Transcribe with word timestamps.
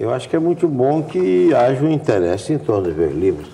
Eu 0.00 0.10
acho 0.14 0.30
que 0.30 0.34
é 0.34 0.38
muito 0.38 0.66
bom 0.66 1.02
que 1.02 1.52
haja 1.52 1.84
um 1.84 1.92
interesse 1.92 2.54
em 2.54 2.58
torno 2.58 2.84
dos 2.84 2.96
meus 2.96 3.12
livros. 3.12 3.48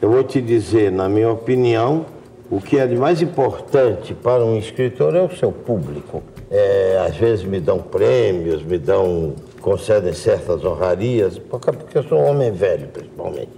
Eu 0.00 0.10
vou 0.10 0.24
te 0.24 0.40
dizer, 0.40 0.90
na 0.90 1.10
minha 1.10 1.30
opinião, 1.30 2.06
o 2.50 2.58
que 2.58 2.78
é 2.78 2.86
de 2.86 2.96
mais 2.96 3.20
importante 3.20 4.14
para 4.14 4.42
um 4.42 4.56
escritor 4.56 5.14
é 5.14 5.20
o 5.20 5.30
seu 5.36 5.52
público. 5.52 6.22
É, 6.50 7.04
às 7.06 7.14
vezes 7.18 7.44
me 7.44 7.60
dão 7.60 7.80
prêmios, 7.80 8.62
me 8.62 8.78
dão, 8.78 9.34
concedem 9.60 10.14
certas 10.14 10.64
honrarias, 10.64 11.38
porque 11.38 11.98
eu 11.98 12.02
sou 12.04 12.18
um 12.18 12.30
homem 12.30 12.50
velho, 12.50 12.88
principalmente. 12.88 13.50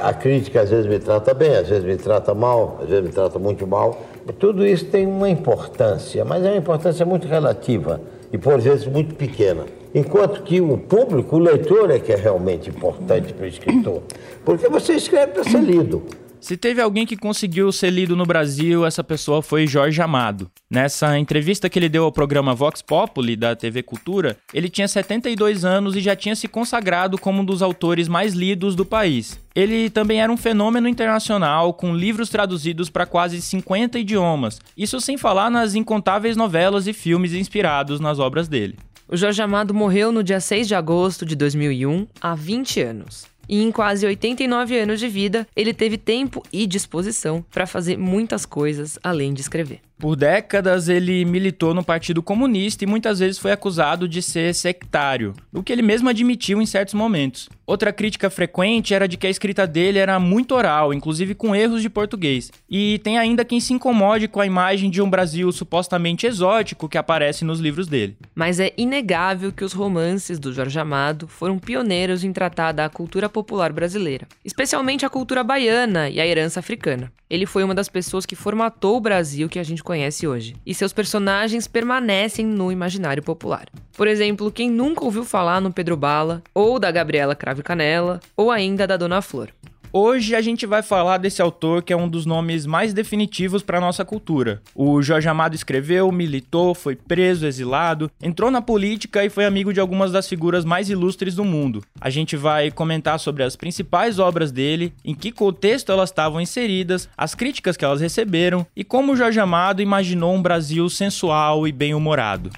A 0.00 0.14
crítica 0.14 0.60
às 0.60 0.70
vezes 0.70 0.86
me 0.86 1.00
trata 1.00 1.34
bem, 1.34 1.56
às 1.56 1.68
vezes 1.68 1.82
me 1.82 1.96
trata 1.96 2.32
mal, 2.32 2.78
às 2.80 2.88
vezes 2.88 3.04
me 3.06 3.10
trata 3.10 3.40
muito 3.40 3.66
mal. 3.66 4.00
Tudo 4.38 4.64
isso 4.64 4.84
tem 4.84 5.04
uma 5.04 5.28
importância, 5.28 6.24
mas 6.24 6.44
é 6.44 6.50
uma 6.50 6.58
importância 6.58 7.04
muito 7.04 7.26
relativa 7.26 8.00
e 8.32 8.38
por 8.38 8.60
vezes 8.60 8.86
muito 8.86 9.16
pequena. 9.16 9.64
Enquanto 9.94 10.42
que 10.42 10.60
o 10.60 10.76
público, 10.76 11.36
o 11.36 11.38
leitor, 11.38 11.90
é 11.90 11.98
que 11.98 12.12
é 12.12 12.16
realmente 12.16 12.70
importante 12.70 13.32
para 13.32 13.44
o 13.44 13.48
escritor. 13.48 14.02
Porque 14.44 14.68
você 14.68 14.94
escreve 14.94 15.32
para 15.32 15.44
ser 15.44 15.60
lido. 15.60 16.04
Se 16.40 16.56
teve 16.56 16.80
alguém 16.80 17.04
que 17.04 17.16
conseguiu 17.16 17.72
ser 17.72 17.90
lido 17.90 18.14
no 18.14 18.24
Brasil, 18.24 18.86
essa 18.86 19.02
pessoa 19.02 19.42
foi 19.42 19.66
Jorge 19.66 20.00
Amado. 20.00 20.48
Nessa 20.70 21.18
entrevista 21.18 21.68
que 21.68 21.78
ele 21.78 21.88
deu 21.88 22.04
ao 22.04 22.12
programa 22.12 22.54
Vox 22.54 22.80
Populi 22.80 23.34
da 23.34 23.56
TV 23.56 23.82
Cultura, 23.82 24.36
ele 24.54 24.68
tinha 24.68 24.86
72 24.86 25.64
anos 25.64 25.96
e 25.96 26.00
já 26.00 26.14
tinha 26.14 26.36
se 26.36 26.46
consagrado 26.46 27.18
como 27.18 27.42
um 27.42 27.44
dos 27.44 27.60
autores 27.60 28.06
mais 28.06 28.34
lidos 28.34 28.76
do 28.76 28.86
país. 28.86 29.38
Ele 29.52 29.90
também 29.90 30.20
era 30.20 30.32
um 30.32 30.36
fenômeno 30.36 30.86
internacional, 30.88 31.74
com 31.74 31.92
livros 31.92 32.28
traduzidos 32.30 32.88
para 32.88 33.04
quase 33.04 33.42
50 33.42 33.98
idiomas, 33.98 34.60
isso 34.76 35.00
sem 35.00 35.18
falar 35.18 35.50
nas 35.50 35.74
incontáveis 35.74 36.36
novelas 36.36 36.86
e 36.86 36.92
filmes 36.92 37.32
inspirados 37.32 37.98
nas 37.98 38.20
obras 38.20 38.46
dele. 38.46 38.76
O 39.10 39.16
Jorge 39.16 39.40
Amado 39.40 39.72
morreu 39.72 40.12
no 40.12 40.22
dia 40.22 40.38
6 40.38 40.68
de 40.68 40.74
agosto 40.74 41.24
de 41.24 41.34
2001, 41.34 42.06
há 42.20 42.34
20 42.34 42.82
anos 42.82 43.26
e 43.48 43.62
em 43.62 43.72
quase 43.72 44.06
89 44.06 44.78
anos 44.78 45.00
de 45.00 45.08
vida, 45.08 45.48
ele 45.56 45.72
teve 45.72 45.96
tempo 45.96 46.42
e 46.52 46.66
disposição 46.66 47.42
para 47.50 47.66
fazer 47.66 47.96
muitas 47.96 48.44
coisas 48.44 48.98
além 49.02 49.32
de 49.32 49.40
escrever. 49.40 49.80
Por 49.98 50.14
décadas, 50.14 50.88
ele 50.88 51.24
militou 51.24 51.74
no 51.74 51.82
Partido 51.82 52.22
Comunista 52.22 52.84
e 52.84 52.86
muitas 52.86 53.18
vezes 53.18 53.36
foi 53.36 53.50
acusado 53.50 54.08
de 54.08 54.22
ser 54.22 54.54
sectário, 54.54 55.34
o 55.52 55.60
que 55.60 55.72
ele 55.72 55.82
mesmo 55.82 56.08
admitiu 56.08 56.62
em 56.62 56.66
certos 56.66 56.94
momentos. 56.94 57.48
Outra 57.66 57.92
crítica 57.92 58.30
frequente 58.30 58.94
era 58.94 59.06
de 59.06 59.18
que 59.18 59.26
a 59.26 59.30
escrita 59.30 59.66
dele 59.66 59.98
era 59.98 60.18
muito 60.18 60.54
oral, 60.54 60.94
inclusive 60.94 61.34
com 61.34 61.54
erros 61.54 61.82
de 61.82 61.90
português. 61.90 62.50
E 62.70 62.98
tem 63.00 63.18
ainda 63.18 63.44
quem 63.44 63.60
se 63.60 63.74
incomode 63.74 64.26
com 64.26 64.40
a 64.40 64.46
imagem 64.46 64.88
de 64.88 65.02
um 65.02 65.10
Brasil 65.10 65.52
supostamente 65.52 66.26
exótico 66.26 66.88
que 66.88 66.96
aparece 66.96 67.44
nos 67.44 67.60
livros 67.60 67.86
dele. 67.86 68.16
Mas 68.34 68.58
é 68.58 68.72
inegável 68.78 69.52
que 69.52 69.64
os 69.64 69.74
romances 69.74 70.38
do 70.38 70.50
Jorge 70.50 70.78
Amado 70.78 71.28
foram 71.28 71.58
pioneiros 71.58 72.24
em 72.24 72.32
tratar 72.32 72.72
da 72.72 72.88
cultura 72.88 73.28
popular 73.28 73.70
brasileira, 73.70 74.26
especialmente 74.42 75.04
a 75.04 75.10
cultura 75.10 75.44
baiana 75.44 76.08
e 76.08 76.20
a 76.20 76.26
herança 76.26 76.60
africana. 76.60 77.12
Ele 77.28 77.44
foi 77.44 77.62
uma 77.62 77.74
das 77.74 77.90
pessoas 77.90 78.24
que 78.24 78.34
formatou 78.34 78.96
o 78.96 79.00
Brasil 79.00 79.46
que 79.46 79.58
a 79.58 79.62
gente 79.62 79.84
conhece 79.88 80.28
hoje, 80.28 80.54
e 80.66 80.74
seus 80.74 80.92
personagens 80.92 81.66
permanecem 81.66 82.44
no 82.44 82.70
imaginário 82.70 83.22
popular. 83.22 83.70
Por 83.96 84.06
exemplo, 84.06 84.52
quem 84.52 84.70
nunca 84.70 85.02
ouviu 85.02 85.24
falar 85.24 85.62
no 85.62 85.72
Pedro 85.72 85.96
Bala, 85.96 86.42
ou 86.54 86.78
da 86.78 86.90
Gabriela 86.90 87.34
Cravo 87.34 87.62
Canela, 87.62 88.20
ou 88.36 88.50
ainda 88.50 88.86
da 88.86 88.98
Dona 88.98 89.22
Flor. 89.22 89.48
Hoje 89.90 90.34
a 90.34 90.42
gente 90.42 90.66
vai 90.66 90.82
falar 90.82 91.16
desse 91.16 91.40
autor 91.40 91.82
que 91.82 91.94
é 91.94 91.96
um 91.96 92.08
dos 92.08 92.26
nomes 92.26 92.66
mais 92.66 92.92
definitivos 92.92 93.62
para 93.62 93.80
nossa 93.80 94.04
cultura. 94.04 94.60
O 94.74 95.00
Jorge 95.00 95.28
Amado 95.28 95.54
escreveu, 95.54 96.12
militou, 96.12 96.74
foi 96.74 96.94
preso, 96.94 97.46
exilado, 97.46 98.10
entrou 98.22 98.50
na 98.50 98.60
política 98.60 99.24
e 99.24 99.30
foi 99.30 99.46
amigo 99.46 99.72
de 99.72 99.80
algumas 99.80 100.12
das 100.12 100.28
figuras 100.28 100.62
mais 100.62 100.90
ilustres 100.90 101.34
do 101.34 101.44
mundo. 101.44 101.82
A 101.98 102.10
gente 102.10 102.36
vai 102.36 102.70
comentar 102.70 103.18
sobre 103.18 103.42
as 103.42 103.56
principais 103.56 104.18
obras 104.18 104.52
dele, 104.52 104.92
em 105.02 105.14
que 105.14 105.32
contexto 105.32 105.90
elas 105.90 106.10
estavam 106.10 106.38
inseridas, 106.38 107.08
as 107.16 107.34
críticas 107.34 107.74
que 107.74 107.84
elas 107.84 108.02
receberam 108.02 108.66
e 108.76 108.84
como 108.84 109.12
o 109.12 109.16
Jorge 109.16 109.40
Amado 109.40 109.80
imaginou 109.80 110.34
um 110.34 110.42
Brasil 110.42 110.86
sensual 110.90 111.66
e 111.66 111.72
bem-humorado. 111.72 112.50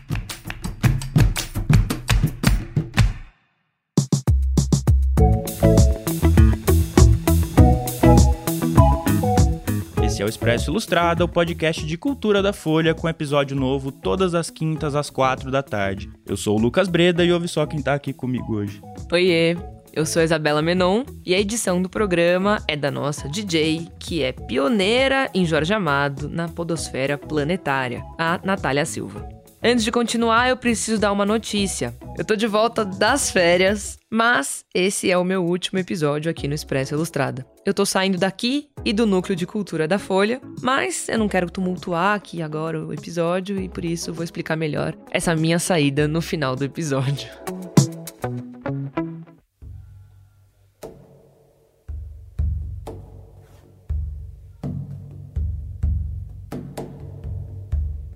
Esse 10.21 10.23
é 10.23 10.27
o 10.27 10.29
Expresso 10.29 10.71
Ilustrada, 10.71 11.25
o 11.25 11.29
podcast 11.29 11.87
de 11.87 11.97
cultura 11.97 12.43
da 12.43 12.53
Folha, 12.53 12.93
com 12.95 13.09
episódio 13.09 13.57
novo 13.57 13.91
todas 13.91 14.35
as 14.35 14.51
quintas 14.51 14.95
às 14.95 15.09
quatro 15.09 15.51
da 15.51 15.63
tarde. 15.63 16.11
Eu 16.27 16.37
sou 16.37 16.59
o 16.59 16.61
Lucas 16.61 16.89
Breda 16.89 17.25
e 17.25 17.33
ouve 17.33 17.49
só 17.49 17.65
quem 17.65 17.81
tá 17.81 17.95
aqui 17.95 18.13
comigo 18.13 18.57
hoje. 18.57 18.83
Oiê, 19.11 19.57
eu 19.95 20.05
sou 20.05 20.21
Isabela 20.21 20.61
Menon 20.61 21.05
e 21.25 21.35
a 21.35 21.41
edição 21.41 21.81
do 21.81 21.89
programa 21.89 22.63
é 22.69 22.77
da 22.77 22.91
nossa 22.91 23.31
DJ, 23.31 23.89
que 23.99 24.23
é 24.23 24.31
pioneira 24.31 25.31
em 25.33 25.47
Jorge 25.47 25.73
Amado 25.73 26.29
na 26.29 26.51
podosfera 26.51 27.17
planetária, 27.17 28.05
a 28.19 28.39
Natália 28.45 28.85
Silva. 28.85 29.40
Antes 29.63 29.85
de 29.85 29.93
continuar, 29.93 30.49
eu 30.49 30.57
preciso 30.57 30.99
dar 30.99 31.13
uma 31.13 31.27
notícia. 31.27 31.95
Eu 32.17 32.25
tô 32.25 32.35
de 32.35 32.47
volta 32.47 32.83
das 32.83 33.31
férias, 33.31 33.99
mas 34.11 34.65
esse 34.75 35.11
é 35.11 35.19
o 35.19 35.25
meu 35.25 35.45
último 35.45 35.79
episódio 35.79 36.31
aqui 36.31 36.49
no 36.49 36.55
Expresso 36.55 36.95
Ilustrada. 36.95 37.47
Eu 37.65 37.75
tô 37.75 37.85
saindo 37.85 38.17
daqui 38.17 38.71
e 38.87 38.93
do 38.93 39.05
núcleo 39.05 39.37
de 39.37 39.47
cultura 39.47 39.87
da 39.87 39.99
Folha, 39.99 40.41
mas 40.63 41.11
eu 41.11 41.19
não 41.19 41.29
quero 41.29 41.51
tumultuar 41.51 42.15
aqui 42.17 42.41
agora 42.41 42.83
o 42.83 42.91
episódio 42.91 43.61
e 43.61 43.69
por 43.69 43.85
isso 43.85 44.15
vou 44.15 44.25
explicar 44.25 44.57
melhor 44.57 44.97
essa 45.11 45.37
minha 45.37 45.59
saída 45.59 46.09
no 46.09 46.23
final 46.23 46.57
do 46.57 46.65
episódio. 46.65 47.29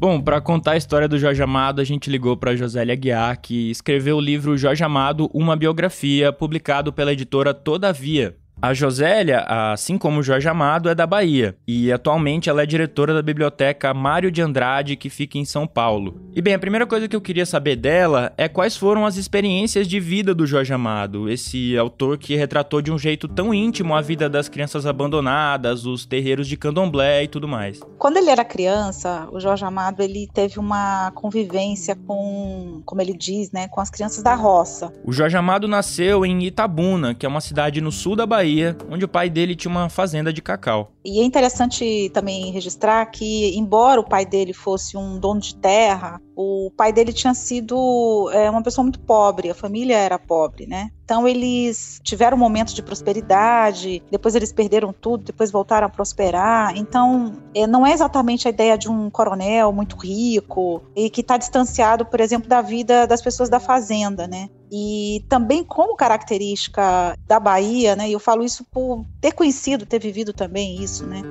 Bom, 0.06 0.20
para 0.20 0.38
contar 0.38 0.72
a 0.72 0.76
história 0.76 1.09
do 1.09 1.19
Jorge 1.19 1.42
Amado, 1.42 1.81
a 1.81 1.84
gente 1.84 2.10
ligou 2.10 2.37
para 2.37 2.54
Josélia 2.54 2.94
Guiar, 2.94 3.41
que 3.41 3.70
escreveu 3.70 4.19
o 4.19 4.20
livro 4.20 4.54
Jorge 4.54 4.84
Amado, 4.84 5.31
uma 5.32 5.56
biografia, 5.56 6.31
publicado 6.31 6.92
pela 6.92 7.10
editora 7.10 7.54
Todavia. 7.54 8.37
A 8.62 8.72
Josélia, 8.72 9.41
assim 9.41 9.98
como 9.98 10.20
o 10.20 10.22
Jorge 10.22 10.48
Amado, 10.48 10.88
é 10.88 10.94
da 10.94 11.06
Bahia 11.06 11.54
e 11.66 11.92
atualmente 11.92 12.48
ela 12.48 12.62
é 12.62 12.66
diretora 12.66 13.12
da 13.12 13.20
biblioteca 13.20 13.92
Mário 13.92 14.31
de 14.31 14.41
Andrade, 14.41 14.97
que 14.97 15.10
fica 15.10 15.37
em 15.37 15.44
São 15.44 15.66
Paulo. 15.66 16.20
E 16.34 16.41
bem, 16.41 16.54
a 16.54 16.59
primeira 16.59 16.87
coisa 16.87 17.06
que 17.06 17.14
eu 17.14 17.20
queria 17.20 17.44
saber 17.44 17.76
dela 17.76 18.32
é 18.38 18.48
quais 18.48 18.76
foram 18.76 19.04
as 19.04 19.16
experiências 19.16 19.87
de 19.87 20.00
vida 20.00 20.34
do 20.34 20.47
Jorge 20.47 20.72
Amado, 20.72 21.28
esse 21.28 21.76
autor 21.76 22.16
que 22.16 22.37
retratou 22.37 22.81
de 22.81 22.91
um 22.91 22.98
jeito 22.98 23.28
tão 23.28 23.53
íntimo 23.53 23.94
a 23.94 24.00
vida 24.00 24.31
das 24.31 24.48
crianças 24.48 24.87
abandonadas, 24.87 25.84
os 25.84 26.06
terreiros 26.06 26.48
de 26.48 26.56
candomblé 26.56 27.25
e 27.25 27.28
tudo 27.28 27.47
mais. 27.47 27.81
Quando 27.98 28.16
ele 28.16 28.31
era 28.31 28.44
criança, 28.44 29.28
o 29.31 29.41
Jorge 29.41 29.64
Amado 29.64 30.03
ele 30.03 30.28
teve 30.32 30.59
uma 30.59 31.10
convivência 31.14 31.94
com, 32.06 32.81
como 32.87 33.03
ele 33.03 33.12
diz, 33.12 33.53
né, 33.53 33.69
com 33.69 33.81
as 33.81 33.91
crianças 33.91 34.22
da 34.22 34.34
roça. 34.34 34.93
O 35.04 35.12
Jorge 35.12 35.37
Amado 35.37 35.69
nasceu 35.69 36.25
em 36.25 36.44
Itabuna, 36.44 37.14
que 37.14 37.26
é 37.26 37.28
uma 37.28 37.41
cidade 37.41 37.81
no 37.81 37.93
sul 37.93 38.16
da 38.16 38.25
Bahia 38.25 38.44
Bahia, 38.44 38.77
onde 38.91 39.05
o 39.05 39.09
pai 39.09 39.31
dele 39.31 39.56
tinha 39.56 39.71
uma 39.71 39.88
fazenda 39.88 40.32
de 40.32 40.43
cacau. 40.43 40.93
E 41.05 41.21
é 41.21 41.25
interessante 41.25 42.10
também 42.12 42.53
registrar 42.53 43.05
que, 43.06 43.56
embora 43.56 44.00
o 44.00 44.09
pai 44.09 44.27
dele 44.27 44.53
fosse 44.53 44.97
um 44.97 45.19
dono 45.19 45.41
de 45.41 45.56
terra, 45.56 46.21
o 46.37 46.71
pai 46.77 46.93
dele 46.93 47.12
tinha 47.12 47.32
sido 47.34 48.31
é, 48.32 48.50
uma 48.50 48.62
pessoa 48.62 48.82
muito 48.82 49.00
pobre, 49.00 49.50
a 49.50 49.55
família 49.55 49.97
era 49.97 50.19
pobre, 50.19 50.66
né? 50.66 50.91
Então 51.04 51.28
eles 51.28 52.00
tiveram 52.03 52.37
momentos 52.37 52.72
de 52.72 52.82
prosperidade, 52.82 54.03
depois 54.10 54.34
eles 54.34 54.53
perderam 54.53 54.92
tudo, 54.92 55.25
depois 55.25 55.50
voltaram 55.50 55.87
a 55.87 55.91
prosperar. 55.91 56.76
Então 56.76 57.37
é, 57.54 57.66
não 57.66 57.87
é 57.87 57.92
exatamente 57.92 58.48
a 58.48 58.50
ideia 58.50 58.76
de 58.78 58.88
um 58.88 59.10
coronel 59.10 59.72
muito 59.72 59.97
rico 59.97 60.82
e 60.97 61.10
que 61.10 61.20
está 61.20 61.37
distanciado, 61.37 62.06
por 62.06 62.20
exemplo, 62.20 62.48
da 62.48 62.62
vida 62.62 63.06
das 63.06 63.20
pessoas 63.20 63.48
da 63.48 63.60
fazenda, 63.60 64.26
né? 64.26 64.48
E 64.72 65.25
também 65.28 65.62
como 65.62 65.94
característica 65.94 67.17
da 67.26 67.38
Bahia, 67.38 67.94
né? 67.94 68.08
E 68.08 68.12
eu 68.12 68.20
falo 68.20 68.43
isso 68.43 68.64
por 68.64 69.05
ter 69.20 69.32
conhecido, 69.32 69.87
ter 69.87 70.00
vivido 70.00 70.32
também 70.32 70.82
isso, 70.82 71.06
né? 71.06 71.23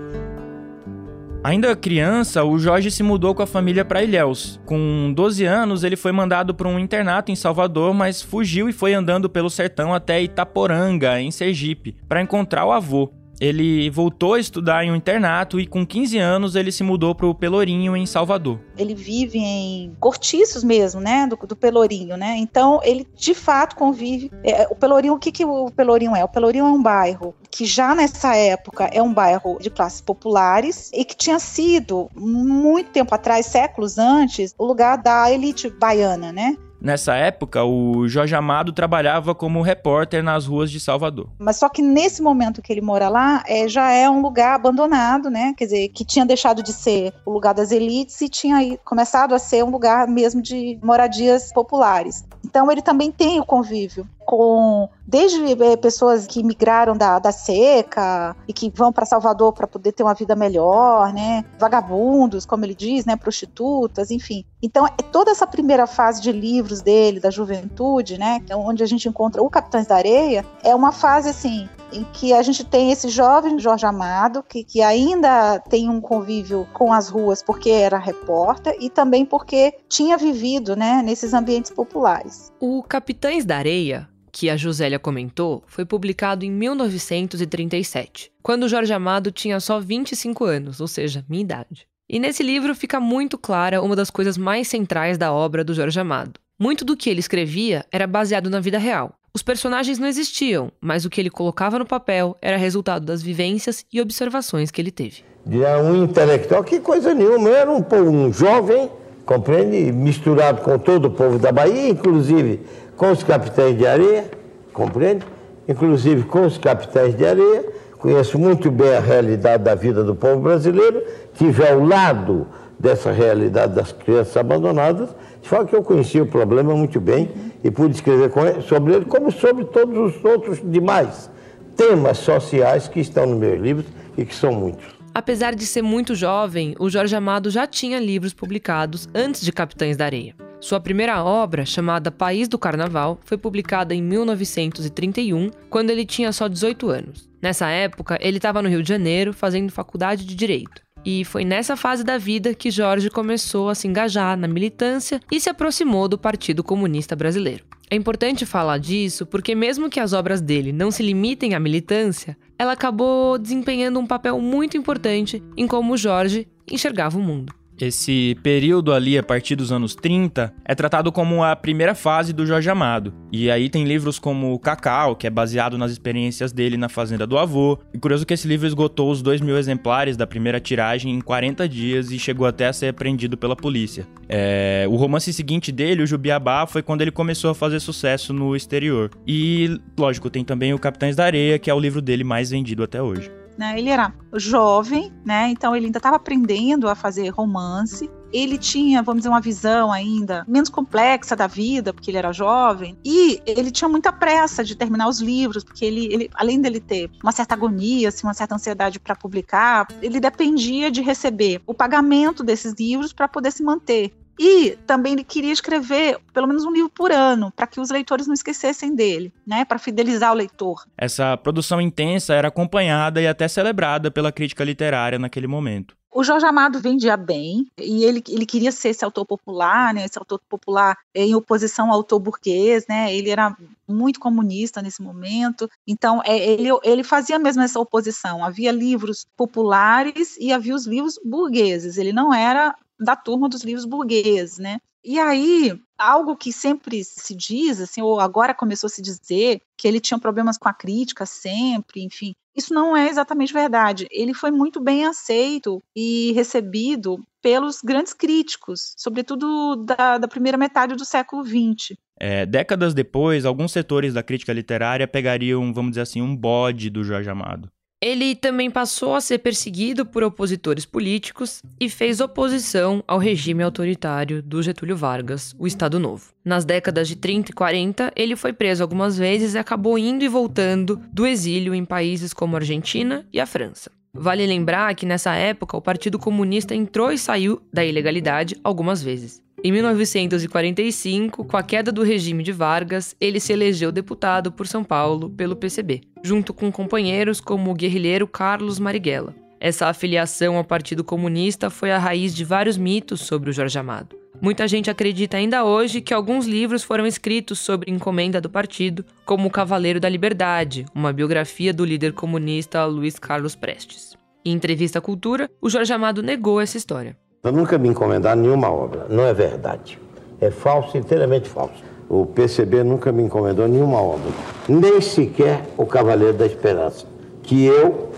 Ainda 1.43 1.75
criança, 1.75 2.45
o 2.45 2.57
Jorge 2.57 2.89
se 2.89 3.03
mudou 3.03 3.35
com 3.35 3.43
a 3.43 3.47
família 3.47 3.83
para 3.83 4.01
Ilhéus. 4.01 4.61
Com 4.65 5.11
12 5.13 5.43
anos, 5.43 5.83
ele 5.83 5.97
foi 5.97 6.13
mandado 6.13 6.55
para 6.55 6.69
um 6.69 6.79
internato 6.79 7.33
em 7.33 7.35
Salvador, 7.35 7.93
mas 7.93 8.21
fugiu 8.21 8.69
e 8.69 8.73
foi 8.73 8.93
andando 8.93 9.29
pelo 9.29 9.49
sertão 9.49 9.93
até 9.93 10.21
Itaporanga, 10.21 11.19
em 11.19 11.31
Sergipe, 11.31 11.97
para 12.07 12.21
encontrar 12.21 12.65
o 12.65 12.71
avô. 12.71 13.11
Ele 13.39 13.89
voltou 13.89 14.35
a 14.35 14.39
estudar 14.39 14.83
em 14.83 14.91
um 14.91 14.95
internato 14.95 15.59
e 15.59 15.65
com 15.65 15.85
15 15.85 16.17
anos 16.17 16.55
ele 16.55 16.71
se 16.71 16.83
mudou 16.83 17.13
para 17.13 17.27
o 17.27 17.35
Pelourinho 17.35 17.95
em 17.97 18.05
Salvador. 18.05 18.59
Ele 18.77 18.95
vive 18.95 19.39
em 19.39 19.95
cortiços 19.99 20.63
mesmo, 20.63 21.01
né, 21.01 21.27
do, 21.27 21.35
do 21.47 21.55
Pelourinho, 21.55 22.15
né? 22.15 22.35
Então 22.37 22.79
ele 22.83 23.07
de 23.15 23.33
fato 23.33 23.75
convive. 23.75 24.31
É, 24.43 24.67
o 24.69 24.75
Pelourinho, 24.75 25.13
o 25.13 25.19
que, 25.19 25.31
que 25.31 25.45
o 25.45 25.69
Pelourinho 25.71 26.15
é? 26.15 26.23
O 26.23 26.29
Pelourinho 26.29 26.65
é 26.65 26.69
um 26.69 26.81
bairro 26.81 27.35
que 27.49 27.65
já 27.65 27.93
nessa 27.93 28.35
época 28.35 28.85
é 28.85 29.01
um 29.01 29.13
bairro 29.13 29.59
de 29.59 29.69
classes 29.69 30.01
populares 30.01 30.89
e 30.93 31.05
que 31.05 31.15
tinha 31.15 31.37
sido 31.37 32.09
muito 32.15 32.89
tempo 32.89 33.13
atrás, 33.13 33.45
séculos 33.45 33.97
antes, 33.97 34.55
o 34.57 34.65
lugar 34.65 34.97
da 34.97 35.31
elite 35.31 35.69
baiana, 35.69 36.31
né? 36.31 36.57
Nessa 36.83 37.15
época, 37.15 37.63
o 37.63 38.09
Jorge 38.09 38.35
Amado 38.35 38.73
trabalhava 38.73 39.33
como 39.33 39.61
repórter 39.61 40.21
nas 40.21 40.45
ruas 40.45 40.69
de 40.69 40.81
Salvador. 40.81 41.29
Mas 41.39 41.55
só 41.55 41.69
que 41.69 41.81
nesse 41.81 42.21
momento 42.21 42.61
que 42.61 42.73
ele 42.73 42.81
mora 42.81 43.07
lá, 43.07 43.41
é, 43.47 43.69
já 43.69 43.89
é 43.91 44.09
um 44.09 44.21
lugar 44.21 44.55
abandonado, 44.55 45.29
né? 45.29 45.53
Quer 45.55 45.63
dizer, 45.63 45.87
que 45.87 46.03
tinha 46.03 46.25
deixado 46.25 46.61
de 46.61 46.73
ser 46.73 47.13
o 47.25 47.31
lugar 47.31 47.53
das 47.53 47.71
elites 47.71 48.19
e 48.19 48.27
tinha 48.27 48.77
começado 48.83 49.33
a 49.33 49.39
ser 49.39 49.63
um 49.63 49.69
lugar 49.69 50.09
mesmo 50.09 50.41
de 50.41 50.77
moradias 50.83 51.53
populares. 51.53 52.25
Então 52.43 52.69
ele 52.69 52.81
também 52.81 53.09
tem 53.09 53.39
o 53.39 53.45
convívio 53.45 54.05
com 54.25 54.89
desde 55.05 55.39
é, 55.63 55.77
pessoas 55.77 56.25
que 56.25 56.43
migraram 56.43 56.95
da, 56.95 57.19
da 57.19 57.31
seca 57.31 58.35
e 58.47 58.53
que 58.53 58.71
vão 58.73 58.91
para 58.91 59.05
Salvador 59.05 59.53
para 59.53 59.67
poder 59.67 59.91
ter 59.91 60.03
uma 60.03 60.13
vida 60.13 60.35
melhor, 60.35 61.13
né? 61.13 61.45
Vagabundos, 61.59 62.45
como 62.45 62.65
ele 62.65 62.75
diz, 62.75 63.05
né? 63.05 63.15
Prostitutas, 63.15 64.11
enfim. 64.11 64.45
Então, 64.61 64.87
é 64.87 65.03
toda 65.11 65.31
essa 65.31 65.45
primeira 65.45 65.85
fase 65.85 66.21
de 66.21 66.31
livros 66.31 66.81
dele, 66.81 67.19
da 67.19 67.29
juventude, 67.29 68.17
né? 68.17 68.41
É 68.49 68.55
onde 68.55 68.81
a 68.81 68.87
gente 68.87 69.07
encontra 69.07 69.41
o 69.41 69.49
Capitães 69.49 69.87
da 69.87 69.95
Areia, 69.95 70.45
é 70.63 70.73
uma 70.73 70.91
fase 70.91 71.29
assim 71.29 71.67
em 71.93 72.03
que 72.13 72.33
a 72.33 72.41
gente 72.41 72.63
tem 72.63 72.91
esse 72.91 73.09
jovem 73.09 73.59
Jorge 73.59 73.85
Amado, 73.85 74.43
que, 74.43 74.63
que 74.63 74.81
ainda 74.81 75.59
tem 75.59 75.89
um 75.89 76.01
convívio 76.01 76.67
com 76.73 76.91
as 76.91 77.09
ruas 77.09 77.43
porque 77.43 77.69
era 77.69 77.97
repórter 77.97 78.75
e 78.79 78.89
também 78.89 79.25
porque 79.25 79.73
tinha 79.87 80.17
vivido 80.17 80.75
né, 80.75 81.01
nesses 81.03 81.33
ambientes 81.33 81.71
populares. 81.71 82.51
O 82.59 82.83
Capitães 82.83 83.45
da 83.45 83.57
Areia 83.57 84.09
que 84.33 84.49
a 84.49 84.57
Josélia 84.57 84.97
comentou 84.97 85.63
foi 85.67 85.85
publicado 85.85 86.43
em 86.43 86.51
1937, 86.51 88.31
quando 88.41 88.67
Jorge 88.67 88.91
Amado 88.91 89.31
tinha 89.31 89.59
só 89.59 89.79
25 89.79 90.43
anos, 90.43 90.81
ou 90.81 90.87
seja, 90.87 91.23
minha 91.29 91.43
idade. 91.43 91.87
E 92.09 92.19
nesse 92.19 92.41
livro 92.41 92.73
fica 92.73 92.99
muito 92.99 93.37
clara 93.37 93.81
uma 93.81 93.95
das 93.95 94.09
coisas 94.09 94.35
mais 94.35 94.67
centrais 94.67 95.17
da 95.19 95.31
obra 95.31 95.63
do 95.63 95.73
Jorge 95.73 95.99
Amado. 95.99 96.39
Muito 96.59 96.83
do 96.83 96.97
que 96.97 97.09
ele 97.09 97.19
escrevia 97.19 97.85
era 97.91 98.07
baseado 98.07 98.49
na 98.49 98.59
vida 98.59 98.77
real. 98.77 99.15
Os 99.35 99.41
personagens 99.41 99.97
não 99.97 100.07
existiam, 100.07 100.71
mas 100.79 101.05
o 101.05 101.09
que 101.09 101.19
ele 101.19 101.31
colocava 101.31 101.79
no 101.79 101.87
papel 101.87 102.37
era 102.39 102.55
resultado 102.55 103.03
das 103.03 103.23
vivências 103.23 103.83
e 103.91 103.99
observações 103.99 104.69
que 104.69 104.79
ele 104.79 104.91
teve. 104.91 105.23
Era 105.51 105.81
um 105.81 106.03
intelectual, 106.03 106.63
que 106.63 106.79
coisa 106.79 107.15
nenhuma, 107.15 107.49
era 107.49 107.71
um, 107.71 107.83
um 108.09 108.31
jovem, 108.31 108.91
compreende, 109.25 109.91
misturado 109.91 110.61
com 110.61 110.77
todo 110.77 111.05
o 111.05 111.11
povo 111.11 111.39
da 111.39 111.51
Bahia, 111.51 111.89
inclusive 111.89 112.61
com 112.95 113.11
os 113.11 113.23
capitães 113.23 113.75
de 113.75 113.87
areia, 113.87 114.29
compreende? 114.71 115.25
Inclusive 115.67 116.25
com 116.25 116.45
os 116.45 116.59
capitães 116.59 117.17
de 117.17 117.25
areia, 117.25 117.65
conheço 117.97 118.37
muito 118.37 118.69
bem 118.69 118.93
a 118.93 118.99
realidade 118.99 119.63
da 119.63 119.73
vida 119.73 120.03
do 120.03 120.13
povo 120.13 120.41
brasileiro, 120.41 121.01
tive 121.33 121.67
ao 121.67 121.83
lado 121.83 122.45
dessa 122.79 123.11
realidade 123.11 123.75
das 123.75 123.91
crianças 123.91 124.35
abandonadas, 124.35 125.09
de 125.41 125.47
forma 125.47 125.65
que 125.65 125.75
eu 125.75 125.83
conheci 125.83 126.19
o 126.19 126.25
problema 126.25 126.75
muito 126.75 126.99
bem 126.99 127.29
e 127.63 127.71
pude 127.71 127.95
escrever 127.95 128.31
sobre 128.63 128.93
ele, 128.93 129.05
como 129.05 129.31
sobre 129.31 129.65
todos 129.65 130.15
os 130.15 130.25
outros 130.25 130.61
demais 130.63 131.29
temas 131.75 132.17
sociais 132.19 132.87
que 132.87 132.99
estão 132.99 133.25
nos 133.25 133.37
meus 133.37 133.59
livros 133.59 133.85
e 134.17 134.25
que 134.25 134.35
são 134.35 134.53
muitos. 134.53 134.85
Apesar 135.13 135.53
de 135.53 135.65
ser 135.65 135.81
muito 135.81 136.15
jovem, 136.15 136.75
o 136.79 136.89
Jorge 136.89 137.15
Amado 137.15 137.49
já 137.49 137.67
tinha 137.67 137.99
livros 137.99 138.33
publicados 138.33 139.07
antes 139.13 139.41
de 139.41 139.51
Capitães 139.51 139.95
da 139.95 140.05
Areia. 140.05 140.35
Sua 140.59 140.79
primeira 140.79 141.23
obra, 141.23 141.65
chamada 141.65 142.09
País 142.09 142.47
do 142.47 142.57
Carnaval, 142.57 143.19
foi 143.25 143.37
publicada 143.37 143.93
em 143.93 144.01
1931, 144.01 145.51
quando 145.69 145.89
ele 145.89 146.05
tinha 146.05 146.31
só 146.31 146.47
18 146.47 146.89
anos. 146.89 147.29
Nessa 147.41 147.67
época, 147.67 148.17
ele 148.21 148.37
estava 148.37 148.61
no 148.61 148.69
Rio 148.69 148.81
de 148.81 148.89
Janeiro 148.89 149.33
fazendo 149.33 149.71
faculdade 149.71 150.25
de 150.25 150.35
Direito. 150.35 150.82
E 151.05 151.25
foi 151.25 151.43
nessa 151.43 151.75
fase 151.75 152.03
da 152.03 152.17
vida 152.17 152.53
que 152.53 152.71
Jorge 152.71 153.09
começou 153.09 153.69
a 153.69 153.75
se 153.75 153.87
engajar 153.87 154.37
na 154.37 154.47
militância 154.47 155.19
e 155.31 155.39
se 155.39 155.49
aproximou 155.49 156.07
do 156.07 156.17
Partido 156.17 156.63
Comunista 156.63 157.15
Brasileiro. 157.15 157.65
É 157.89 157.95
importante 157.95 158.45
falar 158.45 158.77
disso 158.77 159.25
porque, 159.25 159.53
mesmo 159.53 159.89
que 159.89 159.99
as 159.99 160.13
obras 160.13 160.41
dele 160.41 160.71
não 160.71 160.89
se 160.89 161.03
limitem 161.03 161.53
à 161.53 161.59
militância, 161.59 162.37
ela 162.57 162.71
acabou 162.71 163.37
desempenhando 163.37 163.99
um 163.99 164.07
papel 164.07 164.39
muito 164.39 164.77
importante 164.77 165.43
em 165.57 165.67
como 165.67 165.97
Jorge 165.97 166.47
enxergava 166.71 167.17
o 167.17 167.21
mundo. 167.21 167.53
Esse 167.79 168.35
período 168.43 168.93
ali, 168.93 169.17
a 169.17 169.23
partir 169.23 169.55
dos 169.55 169.71
anos 169.71 169.95
30, 169.95 170.53
é 170.63 170.75
tratado 170.75 171.11
como 171.11 171.43
a 171.43 171.55
primeira 171.55 171.95
fase 171.95 172.31
do 172.31 172.45
Jorge 172.45 172.69
Amado. 172.69 173.13
E 173.31 173.49
aí 173.49 173.69
tem 173.69 173.83
livros 173.83 174.19
como 174.19 174.57
Cacau, 174.59 175.15
que 175.15 175.27
é 175.27 175.29
baseado 175.29 175.77
nas 175.77 175.91
experiências 175.91 176.51
dele 176.51 176.77
na 176.77 176.87
fazenda 176.87 177.25
do 177.25 177.37
avô. 177.37 177.79
E 177.93 177.97
curioso 177.97 178.25
que 178.25 178.33
esse 178.33 178.47
livro 178.47 178.67
esgotou 178.67 179.11
os 179.11 179.21
2 179.21 179.41
mil 179.41 179.57
exemplares 179.57 180.15
da 180.15 180.27
primeira 180.27 180.59
tiragem 180.59 181.13
em 181.13 181.21
40 181.21 181.67
dias 181.67 182.11
e 182.11 182.19
chegou 182.19 182.45
até 182.45 182.67
a 182.67 182.73
ser 182.73 182.87
apreendido 182.87 183.37
pela 183.37 183.55
polícia. 183.55 184.07
É... 184.29 184.85
O 184.89 184.95
romance 184.95 185.33
seguinte 185.33 185.71
dele, 185.71 186.03
o 186.03 186.07
Jubiabá, 186.07 186.65
foi 186.67 186.81
quando 186.81 187.01
ele 187.01 187.11
começou 187.11 187.49
a 187.49 187.55
fazer 187.55 187.79
sucesso 187.79 188.33
no 188.33 188.55
exterior. 188.55 189.09
E, 189.27 189.79
lógico, 189.97 190.29
tem 190.29 190.43
também 190.43 190.73
o 190.73 190.79
Capitães 190.79 191.15
da 191.15 191.25
Areia, 191.25 191.57
que 191.57 191.69
é 191.69 191.73
o 191.73 191.79
livro 191.79 192.01
dele 192.01 192.23
mais 192.23 192.51
vendido 192.51 192.83
até 192.83 193.01
hoje. 193.01 193.31
Né? 193.57 193.77
Ele 193.77 193.89
era 193.89 194.13
jovem, 194.33 195.11
né? 195.25 195.49
Então 195.49 195.75
ele 195.75 195.85
ainda 195.87 195.99
estava 195.99 196.15
aprendendo 196.15 196.87
a 196.89 196.95
fazer 196.95 197.29
romance. 197.29 198.09
Ele 198.31 198.57
tinha, 198.57 199.03
vamos 199.03 199.21
dizer, 199.21 199.29
uma 199.29 199.39
visão 199.39 199.91
ainda 199.91 200.43
menos 200.47 200.69
complexa 200.69 201.35
da 201.35 201.45
vida, 201.45 201.93
porque 201.93 202.09
ele 202.09 202.17
era 202.17 202.33
jovem, 202.33 202.97
e 203.05 203.39
ele 203.45 203.69
tinha 203.69 203.87
muita 203.87 204.11
pressa 204.11 204.63
de 204.63 204.75
terminar 204.75 205.07
os 205.07 205.21
livros, 205.21 205.63
porque 205.63 205.85
ele, 205.85 206.11
ele 206.11 206.29
além 206.33 206.59
dele 206.59 206.79
ter 206.79 207.11
uma 207.21 207.31
certa 207.31 207.53
agonia, 207.53 208.09
assim, 208.09 208.25
uma 208.25 208.33
certa 208.33 208.55
ansiedade 208.55 208.99
para 208.99 209.15
publicar, 209.15 209.87
ele 210.01 210.19
dependia 210.19 210.89
de 210.89 211.01
receber 211.01 211.61
o 211.67 211.75
pagamento 211.75 212.43
desses 212.43 212.73
livros 212.73 213.13
para 213.13 213.27
poder 213.27 213.51
se 213.51 213.61
manter. 213.61 214.11
E 214.39 214.77
também 214.87 215.13
ele 215.13 215.23
queria 215.23 215.53
escrever 215.53 216.19
pelo 216.33 216.47
menos 216.47 216.65
um 216.65 216.71
livro 216.71 216.89
por 216.89 217.11
ano, 217.11 217.51
para 217.55 217.67
que 217.67 217.79
os 217.79 217.89
leitores 217.89 218.27
não 218.27 218.33
esquecessem 218.33 218.95
dele, 218.95 219.31
né, 219.45 219.63
para 219.65 219.77
fidelizar 219.77 220.31
o 220.31 220.35
leitor. 220.35 220.83
Essa 220.97 221.37
produção 221.37 221.79
intensa 221.79 222.33
era 222.33 222.47
acompanhada 222.47 223.21
e 223.21 223.27
até 223.27 223.47
celebrada 223.47 224.09
pela 224.09 224.31
crítica 224.31 224.63
literária 224.63 225.19
naquele 225.19 225.47
momento. 225.47 225.95
O 226.15 226.23
Jorge 226.23 226.45
Amado 226.45 226.79
vendia 226.79 227.17
bem 227.17 227.65
e 227.75 228.03
ele, 228.03 228.23
ele 228.29 228.45
queria 228.45 228.71
ser 228.71 228.89
esse 228.89 229.03
autor 229.03 229.25
popular, 229.25 229.93
né, 229.93 230.05
esse 230.05 230.19
autor 230.19 230.39
popular 230.47 230.95
em 231.13 231.33
oposição 231.33 231.87
ao 231.87 231.95
autor 231.95 232.19
burguês, 232.19 232.85
né, 232.87 233.13
ele 233.13 233.31
era 233.31 233.57
muito 233.87 234.19
comunista 234.19 234.81
nesse 234.81 235.01
momento, 235.01 235.67
então 235.87 236.21
é, 236.23 236.37
ele, 236.37 236.69
ele 236.83 237.03
fazia 237.03 237.39
mesmo 237.39 237.63
essa 237.63 237.79
oposição, 237.79 238.45
havia 238.45 238.71
livros 238.71 239.25
populares 239.35 240.37
e 240.39 240.53
havia 240.53 240.75
os 240.75 240.85
livros 240.85 241.19
burgueses, 241.25 241.97
ele 241.97 242.13
não 242.13 242.31
era 242.31 242.75
da 242.99 243.15
turma 243.15 243.49
dos 243.49 243.63
livros 243.63 243.85
burgueses, 243.85 244.57
né? 244.57 244.79
E 245.03 245.19
aí, 245.19 245.77
algo 245.97 246.35
que 246.35 246.53
sempre 246.53 247.03
se 247.03 247.35
diz, 247.35 247.81
assim, 247.81 248.01
ou 248.01 248.21
agora 248.21 248.53
começou 248.53 248.87
a 248.87 248.89
se 248.89 249.01
dizer, 249.01 249.61
que 249.77 249.85
ele 249.85 249.99
tinha 249.99 250.17
problemas 250.17 250.57
com 250.57 250.69
a 250.69 250.73
crítica 250.73 251.25
sempre, 251.25 252.01
enfim, 252.01 252.33
isso 252.55 252.73
não 252.73 252.95
é 252.95 253.09
exatamente 253.09 253.51
verdade. 253.51 254.07
Ele 254.11 254.33
foi 254.33 254.51
muito 254.51 254.79
bem 254.79 255.05
aceito 255.05 255.81
e 255.95 256.31
recebido 256.33 257.19
pelos 257.41 257.81
grandes 257.81 258.13
críticos, 258.13 258.93
sobretudo 258.97 259.75
da, 259.75 260.17
da 260.17 260.27
primeira 260.27 260.57
metade 260.57 260.95
do 260.95 261.03
século 261.03 261.43
XX. 261.43 261.97
É, 262.19 262.45
décadas 262.45 262.93
depois, 262.93 263.43
alguns 263.43 263.71
setores 263.71 264.13
da 264.13 264.23
crítica 264.23 264.53
literária 264.53 265.07
pegariam, 265.07 265.73
vamos 265.73 265.91
dizer 265.91 266.01
assim, 266.01 266.21
um 266.21 266.35
bode 266.35 266.89
do 266.89 267.03
Jorge 267.03 267.29
Amado. 267.29 267.69
Ele 268.05 268.35
também 268.35 268.69
passou 268.69 269.15
a 269.15 269.21
ser 269.21 269.37
perseguido 269.37 270.05
por 270.05 270.25
opositores 270.25 270.85
políticos 270.85 271.63
e 271.79 271.89
fez 271.89 272.19
oposição 272.19 273.01
ao 273.07 273.17
regime 273.17 273.63
autoritário 273.63 274.43
do 274.43 274.61
Getúlio 274.61 274.97
Vargas, 274.97 275.55
o 275.57 275.65
Estado 275.65 275.97
Novo. 275.97 276.33
Nas 276.43 276.65
décadas 276.65 277.07
de 277.07 277.15
30 277.15 277.51
e 277.51 277.53
40, 277.53 278.11
ele 278.13 278.35
foi 278.35 278.51
preso 278.51 278.83
algumas 278.83 279.17
vezes 279.17 279.53
e 279.53 279.57
acabou 279.57 279.97
indo 279.97 280.25
e 280.25 280.27
voltando 280.27 281.01
do 281.13 281.25
exílio 281.25 281.73
em 281.73 281.85
países 281.85 282.33
como 282.33 282.57
a 282.57 282.59
Argentina 282.59 283.25
e 283.31 283.39
a 283.39 283.45
França. 283.45 283.89
Vale 284.13 284.45
lembrar 284.45 284.93
que 284.95 285.05
nessa 285.05 285.33
época 285.33 285.77
o 285.77 285.81
Partido 285.81 286.19
Comunista 286.19 286.75
entrou 286.75 287.09
e 287.09 287.17
saiu 287.17 287.61
da 287.71 287.85
ilegalidade 287.85 288.57
algumas 288.65 289.01
vezes. 289.01 289.41
Em 289.65 289.71
1945, 289.71 291.45
com 291.45 291.55
a 291.55 291.63
queda 291.63 291.89
do 291.89 292.03
regime 292.03 292.43
de 292.43 292.51
Vargas, 292.51 293.15
ele 293.17 293.39
se 293.39 293.53
elegeu 293.53 293.93
deputado 293.93 294.51
por 294.51 294.67
São 294.67 294.83
Paulo 294.83 295.29
pelo 295.29 295.55
PCB, 295.55 296.01
junto 296.21 296.53
com 296.53 296.69
companheiros 296.69 297.39
como 297.39 297.71
o 297.71 297.73
guerrilheiro 297.73 298.27
Carlos 298.27 298.77
Marighella. 298.77 299.33
Essa 299.61 299.87
afiliação 299.87 300.57
ao 300.57 300.65
Partido 300.65 301.01
Comunista 301.01 301.69
foi 301.69 301.93
a 301.93 301.97
raiz 301.97 302.35
de 302.35 302.43
vários 302.43 302.75
mitos 302.77 303.21
sobre 303.21 303.51
o 303.51 303.53
Jorge 303.53 303.79
Amado. 303.79 304.17
Muita 304.41 304.67
gente 304.67 304.91
acredita 304.91 305.37
ainda 305.37 305.63
hoje 305.63 306.01
que 306.01 306.13
alguns 306.13 306.45
livros 306.45 306.83
foram 306.83 307.07
escritos 307.07 307.59
sobre 307.59 307.89
encomenda 307.89 308.41
do 308.41 308.49
partido, 308.49 309.05
como 309.23 309.47
O 309.47 309.51
Cavaleiro 309.51 309.97
da 309.97 310.09
Liberdade, 310.09 310.85
uma 310.93 311.13
biografia 311.13 311.73
do 311.73 311.85
líder 311.85 312.11
comunista 312.11 312.83
Luiz 312.83 313.17
Carlos 313.17 313.55
Prestes. 313.55 314.17
Em 314.43 314.51
entrevista 314.51 314.99
à 314.99 315.01
Cultura, 315.01 315.49
o 315.61 315.69
Jorge 315.69 315.93
Amado 315.93 316.21
negou 316.21 316.59
essa 316.59 316.75
história. 316.75 317.15
Eu 317.45 317.51
nunca 317.51 317.77
me 317.77 317.89
encomendar 317.89 318.37
nenhuma 318.37 318.71
obra. 318.71 319.05
Não 319.09 319.25
é 319.25 319.33
verdade. 319.33 319.99
É 320.39 320.49
falso, 320.49 320.97
inteiramente 320.97 321.49
falso. 321.49 321.83
O 322.07 322.25
PCB 322.25 322.85
nunca 322.85 323.11
me 323.11 323.21
encomendou 323.21 323.67
nenhuma 323.67 324.01
obra. 324.01 324.31
Nem 324.65 325.01
sequer 325.01 325.63
o 325.75 325.85
Cavaleiro 325.85 326.37
da 326.37 326.45
Esperança. 326.45 327.05
Que 327.41 327.65
eu, 327.65 328.11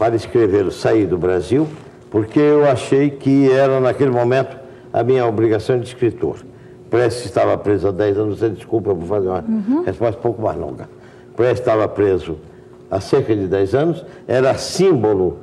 para 0.00 0.16
escrevê-lo, 0.16 0.72
saí 0.72 1.06
do 1.06 1.16
Brasil, 1.16 1.68
porque 2.10 2.40
eu 2.40 2.66
achei 2.66 3.08
que 3.08 3.52
era, 3.52 3.78
naquele 3.78 4.10
momento, 4.10 4.56
a 4.92 5.04
minha 5.04 5.24
obrigação 5.24 5.78
de 5.78 5.86
escritor. 5.86 6.38
Prestes 6.90 7.26
estava 7.26 7.56
preso 7.56 7.86
há 7.86 7.92
10 7.92 8.18
anos, 8.18 8.40
você 8.40 8.50
desculpa, 8.50 8.90
eu 8.90 8.96
vou 8.96 9.06
fazer 9.06 9.28
uma 9.28 9.44
uhum. 9.46 9.84
resposta 9.84 10.18
um 10.18 10.22
pouco 10.22 10.42
mais 10.42 10.58
longa. 10.58 10.88
Prestes 11.36 11.60
estava 11.60 11.86
preso 11.86 12.36
há 12.90 12.98
cerca 12.98 13.32
de 13.36 13.46
10 13.46 13.74
anos, 13.76 14.04
era 14.26 14.58
símbolo 14.58 15.38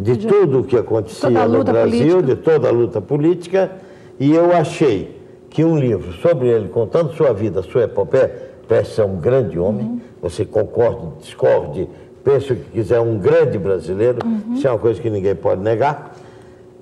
de 0.00 0.12
podia... 0.12 0.28
tudo 0.28 0.60
o 0.60 0.64
que 0.64 0.76
acontecia 0.76 1.46
no 1.46 1.62
Brasil, 1.62 2.16
política. 2.16 2.22
de 2.22 2.36
toda 2.36 2.68
a 2.68 2.72
luta 2.72 3.00
política, 3.00 3.72
e 4.18 4.34
eu 4.34 4.52
achei 4.52 5.16
que 5.50 5.64
um 5.64 5.78
livro 5.78 6.12
sobre 6.14 6.48
ele, 6.48 6.68
contando 6.68 7.14
sua 7.14 7.32
vida, 7.32 7.62
sua 7.62 7.84
epopeia, 7.84 8.46
Prestes 8.66 8.98
é 8.98 9.04
um 9.04 9.16
grande 9.16 9.58
homem, 9.58 9.86
uhum. 9.86 10.00
você 10.20 10.44
concorde, 10.44 11.20
discorde, 11.20 11.88
pense 12.24 12.52
o 12.52 12.56
que 12.56 12.70
quiser, 12.72 13.00
um 13.00 13.16
grande 13.16 13.58
brasileiro, 13.58 14.18
uhum. 14.24 14.54
isso 14.54 14.66
é 14.66 14.70
uma 14.70 14.78
coisa 14.78 15.00
que 15.00 15.08
ninguém 15.08 15.36
pode 15.36 15.62
negar. 15.62 16.16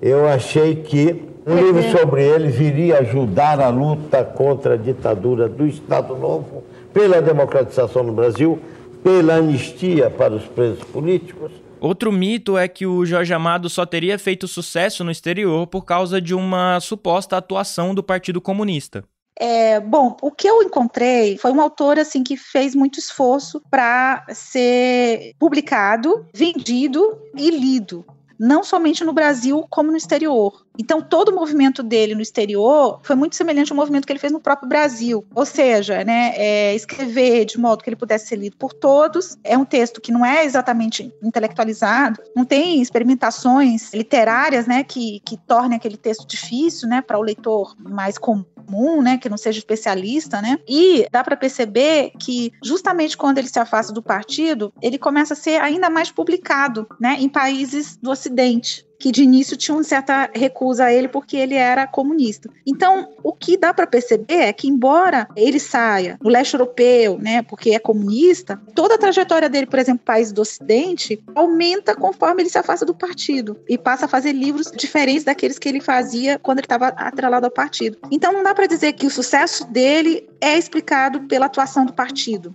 Eu 0.00 0.26
achei 0.26 0.76
que 0.76 1.22
um 1.46 1.56
livro 1.56 1.82
sobre 1.90 2.22
ele 2.22 2.48
viria 2.48 3.00
ajudar 3.00 3.60
a 3.60 3.68
luta 3.68 4.24
contra 4.24 4.74
a 4.74 4.76
ditadura 4.78 5.46
do 5.46 5.66
Estado 5.66 6.16
Novo, 6.16 6.64
pela 6.92 7.20
democratização 7.20 8.02
no 8.02 8.12
Brasil, 8.12 8.58
pela 9.02 9.34
anistia 9.34 10.08
para 10.08 10.32
os 10.32 10.44
presos 10.44 10.82
políticos. 10.84 11.52
Outro 11.84 12.10
mito 12.10 12.56
é 12.56 12.66
que 12.66 12.86
o 12.86 13.04
Jorge 13.04 13.34
Amado 13.34 13.68
só 13.68 13.84
teria 13.84 14.18
feito 14.18 14.48
sucesso 14.48 15.04
no 15.04 15.10
exterior 15.10 15.66
por 15.66 15.84
causa 15.84 16.18
de 16.18 16.34
uma 16.34 16.80
suposta 16.80 17.36
atuação 17.36 17.94
do 17.94 18.02
Partido 18.02 18.40
Comunista. 18.40 19.04
É, 19.38 19.78
bom, 19.80 20.16
o 20.22 20.30
que 20.30 20.48
eu 20.48 20.62
encontrei 20.62 21.36
foi 21.36 21.52
um 21.52 21.60
autor 21.60 21.98
assim 21.98 22.24
que 22.24 22.38
fez 22.38 22.74
muito 22.74 22.98
esforço 22.98 23.60
para 23.70 24.24
ser 24.30 25.34
publicado, 25.38 26.26
vendido 26.32 27.18
e 27.36 27.50
lido 27.50 28.02
não 28.38 28.64
somente 28.64 29.04
no 29.04 29.12
Brasil, 29.12 29.64
como 29.70 29.90
no 29.90 29.96
exterior. 29.96 30.64
Então, 30.78 31.00
todo 31.00 31.28
o 31.28 31.34
movimento 31.34 31.82
dele 31.82 32.14
no 32.14 32.20
exterior 32.20 33.00
foi 33.02 33.14
muito 33.14 33.36
semelhante 33.36 33.72
ao 33.72 33.76
movimento 33.76 34.06
que 34.06 34.12
ele 34.12 34.18
fez 34.18 34.32
no 34.32 34.40
próprio 34.40 34.68
Brasil. 34.68 35.24
Ou 35.34 35.46
seja, 35.46 36.04
né, 36.04 36.32
é, 36.36 36.74
escrever 36.74 37.44
de 37.44 37.58
modo 37.58 37.82
que 37.82 37.88
ele 37.88 37.96
pudesse 37.96 38.26
ser 38.26 38.36
lido 38.36 38.56
por 38.56 38.72
todos. 38.72 39.38
É 39.44 39.56
um 39.56 39.64
texto 39.64 40.00
que 40.00 40.12
não 40.12 40.24
é 40.24 40.44
exatamente 40.44 41.14
intelectualizado, 41.22 42.20
não 42.34 42.44
tem 42.44 42.82
experimentações 42.82 43.92
literárias 43.92 44.66
né, 44.66 44.82
que, 44.82 45.20
que 45.24 45.36
tornem 45.36 45.76
aquele 45.76 45.96
texto 45.96 46.26
difícil 46.26 46.88
né, 46.88 47.00
para 47.00 47.18
o 47.18 47.22
leitor 47.22 47.74
mais 47.78 48.18
comum 48.18 48.44
comum, 48.64 49.02
né, 49.02 49.18
que 49.18 49.28
não 49.28 49.36
seja 49.36 49.58
especialista, 49.58 50.40
né? 50.40 50.58
E 50.66 51.06
dá 51.12 51.22
para 51.22 51.36
perceber 51.36 52.12
que 52.18 52.50
justamente 52.62 53.16
quando 53.16 53.38
ele 53.38 53.48
se 53.48 53.58
afasta 53.58 53.92
do 53.92 54.02
partido, 54.02 54.72
ele 54.80 54.98
começa 54.98 55.34
a 55.34 55.36
ser 55.36 55.60
ainda 55.60 55.90
mais 55.90 56.10
publicado, 56.10 56.86
né, 56.98 57.16
em 57.20 57.28
países 57.28 57.96
do 57.96 58.10
Ocidente 58.10 58.86
que 58.98 59.12
de 59.12 59.22
início 59.22 59.56
tinham 59.56 59.82
certa 59.82 60.30
recusa 60.34 60.84
a 60.84 60.92
ele 60.92 61.08
porque 61.08 61.36
ele 61.36 61.54
era 61.54 61.86
comunista. 61.86 62.48
Então, 62.66 63.12
o 63.22 63.32
que 63.32 63.56
dá 63.56 63.72
para 63.72 63.86
perceber 63.86 64.34
é 64.34 64.52
que, 64.52 64.68
embora 64.68 65.28
ele 65.36 65.60
saia 65.60 66.18
no 66.22 66.30
leste 66.30 66.54
europeu, 66.54 67.18
né, 67.18 67.42
porque 67.42 67.70
é 67.70 67.78
comunista, 67.78 68.60
toda 68.74 68.94
a 68.94 68.98
trajetória 68.98 69.48
dele, 69.48 69.66
por 69.66 69.78
exemplo, 69.78 70.04
país 70.04 70.32
do 70.32 70.42
Ocidente, 70.42 71.22
aumenta 71.34 71.94
conforme 71.94 72.42
ele 72.42 72.50
se 72.50 72.58
afasta 72.58 72.86
do 72.86 72.94
partido 72.94 73.58
e 73.68 73.76
passa 73.76 74.06
a 74.06 74.08
fazer 74.08 74.32
livros 74.32 74.70
diferentes 74.70 75.24
daqueles 75.24 75.58
que 75.58 75.68
ele 75.68 75.80
fazia 75.80 76.38
quando 76.38 76.58
ele 76.58 76.66
estava 76.66 76.88
atrelado 76.88 77.46
ao 77.46 77.52
partido. 77.52 77.98
Então, 78.10 78.32
não 78.32 78.42
dá 78.42 78.54
para 78.54 78.66
dizer 78.66 78.92
que 78.92 79.06
o 79.06 79.10
sucesso 79.10 79.64
dele 79.66 80.28
é 80.40 80.56
explicado 80.58 81.20
pela 81.22 81.46
atuação 81.46 81.84
do 81.84 81.92
partido. 81.92 82.52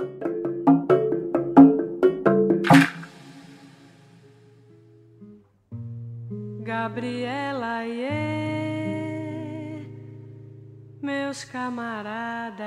Gabriela 6.69 7.83
e 7.87 8.07
meus 11.01 11.43
camaradas. 11.43 12.63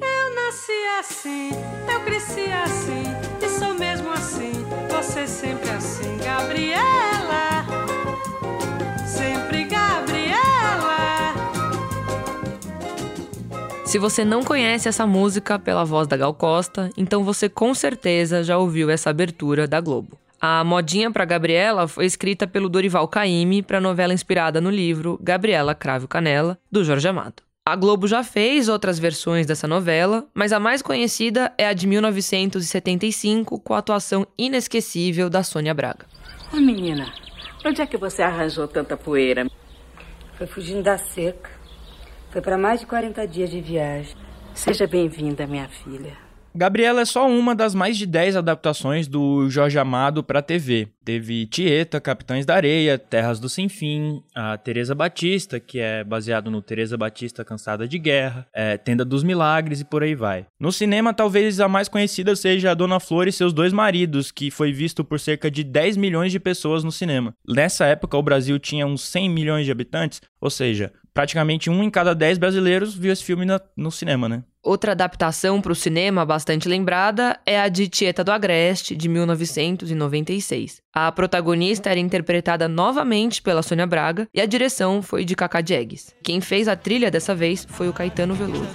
Eu 0.00 0.34
nasci 0.34 0.72
assim, 0.98 1.50
eu 1.92 2.00
cresci 2.06 2.50
assim, 2.50 3.04
e 3.44 3.48
sou 3.50 3.74
mesmo 3.74 4.10
assim, 4.12 4.52
você 4.88 5.26
sempre 5.26 5.68
assim, 5.68 6.16
Gabriela. 6.24 7.66
Sempre 9.06 9.57
Se 13.88 13.98
você 13.98 14.22
não 14.22 14.44
conhece 14.44 14.86
essa 14.86 15.06
música 15.06 15.58
pela 15.58 15.82
voz 15.82 16.06
da 16.06 16.14
Gal 16.14 16.34
Costa, 16.34 16.90
então 16.94 17.24
você 17.24 17.48
com 17.48 17.72
certeza 17.72 18.44
já 18.44 18.58
ouviu 18.58 18.90
essa 18.90 19.08
abertura 19.08 19.66
da 19.66 19.80
Globo. 19.80 20.18
A 20.38 20.62
modinha 20.62 21.10
para 21.10 21.24
Gabriela 21.24 21.88
foi 21.88 22.04
escrita 22.04 22.46
pelo 22.46 22.68
Dorival 22.68 23.08
Caymmi 23.08 23.62
para 23.62 23.78
a 23.78 23.80
novela 23.80 24.12
inspirada 24.12 24.60
no 24.60 24.68
livro 24.68 25.18
Gabriela 25.22 25.74
Cravo 25.74 26.06
Canela, 26.06 26.58
do 26.70 26.84
Jorge 26.84 27.08
Amado. 27.08 27.42
A 27.64 27.74
Globo 27.74 28.06
já 28.06 28.22
fez 28.22 28.68
outras 28.68 28.98
versões 28.98 29.46
dessa 29.46 29.66
novela, 29.66 30.26
mas 30.34 30.52
a 30.52 30.60
mais 30.60 30.82
conhecida 30.82 31.50
é 31.56 31.66
a 31.66 31.72
de 31.72 31.86
1975, 31.86 33.58
com 33.58 33.72
a 33.72 33.78
atuação 33.78 34.26
inesquecível 34.36 35.30
da 35.30 35.42
Sônia 35.42 35.72
Braga. 35.72 36.04
Ô 36.52 36.56
menina, 36.56 37.10
onde 37.64 37.80
é 37.80 37.86
que 37.86 37.96
você 37.96 38.20
arranjou 38.20 38.68
tanta 38.68 38.98
poeira? 38.98 39.46
Foi 40.36 40.46
fugindo 40.46 40.82
da 40.82 40.98
seca. 40.98 41.57
Foi 42.30 42.42
para 42.42 42.58
mais 42.58 42.80
de 42.80 42.86
40 42.86 43.26
dias 43.26 43.50
de 43.50 43.60
viagem. 43.60 44.14
Seja 44.54 44.86
bem-vinda, 44.86 45.46
minha 45.46 45.68
filha. 45.68 46.27
Gabriela 46.58 47.02
é 47.02 47.04
só 47.04 47.30
uma 47.30 47.54
das 47.54 47.72
mais 47.72 47.96
de 47.96 48.04
10 48.04 48.34
adaptações 48.34 49.06
do 49.06 49.48
Jorge 49.48 49.78
Amado 49.78 50.24
para 50.24 50.42
TV. 50.42 50.88
Teve 51.04 51.46
Tieta, 51.46 52.00
Capitães 52.00 52.44
da 52.44 52.56
Areia, 52.56 52.98
Terras 52.98 53.38
do 53.38 53.48
Sem 53.48 53.68
Fim, 53.68 54.24
a 54.34 54.58
Teresa 54.58 54.92
Batista, 54.92 55.60
que 55.60 55.78
é 55.78 56.02
baseado 56.02 56.50
no 56.50 56.60
Teresa 56.60 56.96
Batista 56.96 57.44
Cansada 57.44 57.86
de 57.86 57.96
Guerra, 57.96 58.44
é, 58.52 58.76
Tenda 58.76 59.04
dos 59.04 59.22
Milagres 59.22 59.82
e 59.82 59.84
por 59.84 60.02
aí 60.02 60.16
vai. 60.16 60.46
No 60.58 60.72
cinema, 60.72 61.14
talvez 61.14 61.60
a 61.60 61.68
mais 61.68 61.88
conhecida 61.88 62.34
seja 62.34 62.72
a 62.72 62.74
Dona 62.74 62.98
Flor 62.98 63.28
e 63.28 63.32
seus 63.32 63.52
dois 63.52 63.72
maridos, 63.72 64.32
que 64.32 64.50
foi 64.50 64.72
visto 64.72 65.04
por 65.04 65.20
cerca 65.20 65.48
de 65.48 65.62
10 65.62 65.96
milhões 65.96 66.32
de 66.32 66.40
pessoas 66.40 66.82
no 66.82 66.90
cinema. 66.90 67.32
Nessa 67.48 67.86
época, 67.86 68.16
o 68.16 68.22
Brasil 68.22 68.58
tinha 68.58 68.84
uns 68.84 69.02
100 69.02 69.30
milhões 69.30 69.64
de 69.64 69.70
habitantes, 69.70 70.20
ou 70.40 70.50
seja, 70.50 70.92
praticamente 71.14 71.70
um 71.70 71.82
em 71.82 71.90
cada 71.90 72.14
dez 72.14 72.36
brasileiros 72.36 72.96
viu 72.96 73.12
esse 73.12 73.24
filme 73.24 73.46
no 73.76 73.90
cinema, 73.90 74.28
né? 74.28 74.42
Outra 74.68 74.92
adaptação 74.92 75.62
para 75.62 75.72
o 75.72 75.74
cinema 75.74 76.26
bastante 76.26 76.68
lembrada 76.68 77.40
é 77.46 77.58
a 77.58 77.68
de 77.68 77.88
Tieta 77.88 78.22
do 78.22 78.30
Agreste, 78.30 78.94
de 78.94 79.08
1996. 79.08 80.82
A 80.92 81.10
protagonista 81.10 81.88
era 81.88 81.98
interpretada 81.98 82.68
novamente 82.68 83.40
pela 83.40 83.62
Sônia 83.62 83.86
Braga 83.86 84.28
e 84.34 84.42
a 84.42 84.44
direção 84.44 85.00
foi 85.00 85.24
de 85.24 85.34
Cacá 85.34 85.62
Diegues. 85.62 86.14
Quem 86.22 86.42
fez 86.42 86.68
a 86.68 86.76
trilha 86.76 87.10
dessa 87.10 87.34
vez 87.34 87.66
foi 87.66 87.88
o 87.88 87.94
Caetano 87.94 88.34
Veloso. 88.34 88.68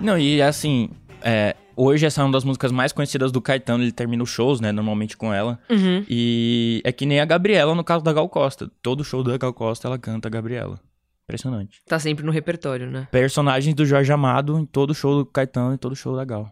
Não, 0.00 0.18
e 0.18 0.42
assim, 0.42 0.88
é, 1.22 1.55
hoje 1.76 2.06
essa 2.06 2.22
é 2.22 2.24
uma 2.24 2.32
das 2.32 2.44
músicas 2.44 2.72
mais 2.72 2.92
conhecidas 2.92 3.30
do 3.30 3.40
Caetano, 3.40 3.84
ele 3.84 3.92
termina 3.92 4.22
os 4.22 4.30
shows, 4.30 4.60
né, 4.60 4.72
normalmente 4.72 5.16
com 5.16 5.32
ela. 5.32 5.58
Uhum. 5.70 6.04
E 6.08 6.80
é 6.84 6.90
que 6.90 7.06
nem 7.06 7.20
a 7.20 7.24
Gabriela 7.24 7.74
no 7.74 7.84
caso 7.84 8.02
da 8.02 8.12
Gal 8.12 8.28
Costa. 8.28 8.70
Todo 8.82 9.04
show 9.04 9.22
da 9.22 9.36
Gal 9.36 9.52
Costa 9.52 9.86
ela 9.86 9.98
canta 9.98 10.28
a 10.28 10.30
Gabriela. 10.30 10.80
Impressionante. 11.24 11.82
Tá 11.86 11.98
sempre 11.98 12.24
no 12.24 12.30
repertório, 12.30 12.88
né? 12.88 13.08
Personagens 13.10 13.74
do 13.74 13.84
Jorge 13.84 14.12
Amado 14.12 14.58
em 14.58 14.64
todo 14.64 14.94
show 14.94 15.18
do 15.18 15.26
Caetano 15.26 15.74
e 15.74 15.78
todo 15.78 15.94
show 15.94 16.16
da 16.16 16.24
Gal. 16.24 16.50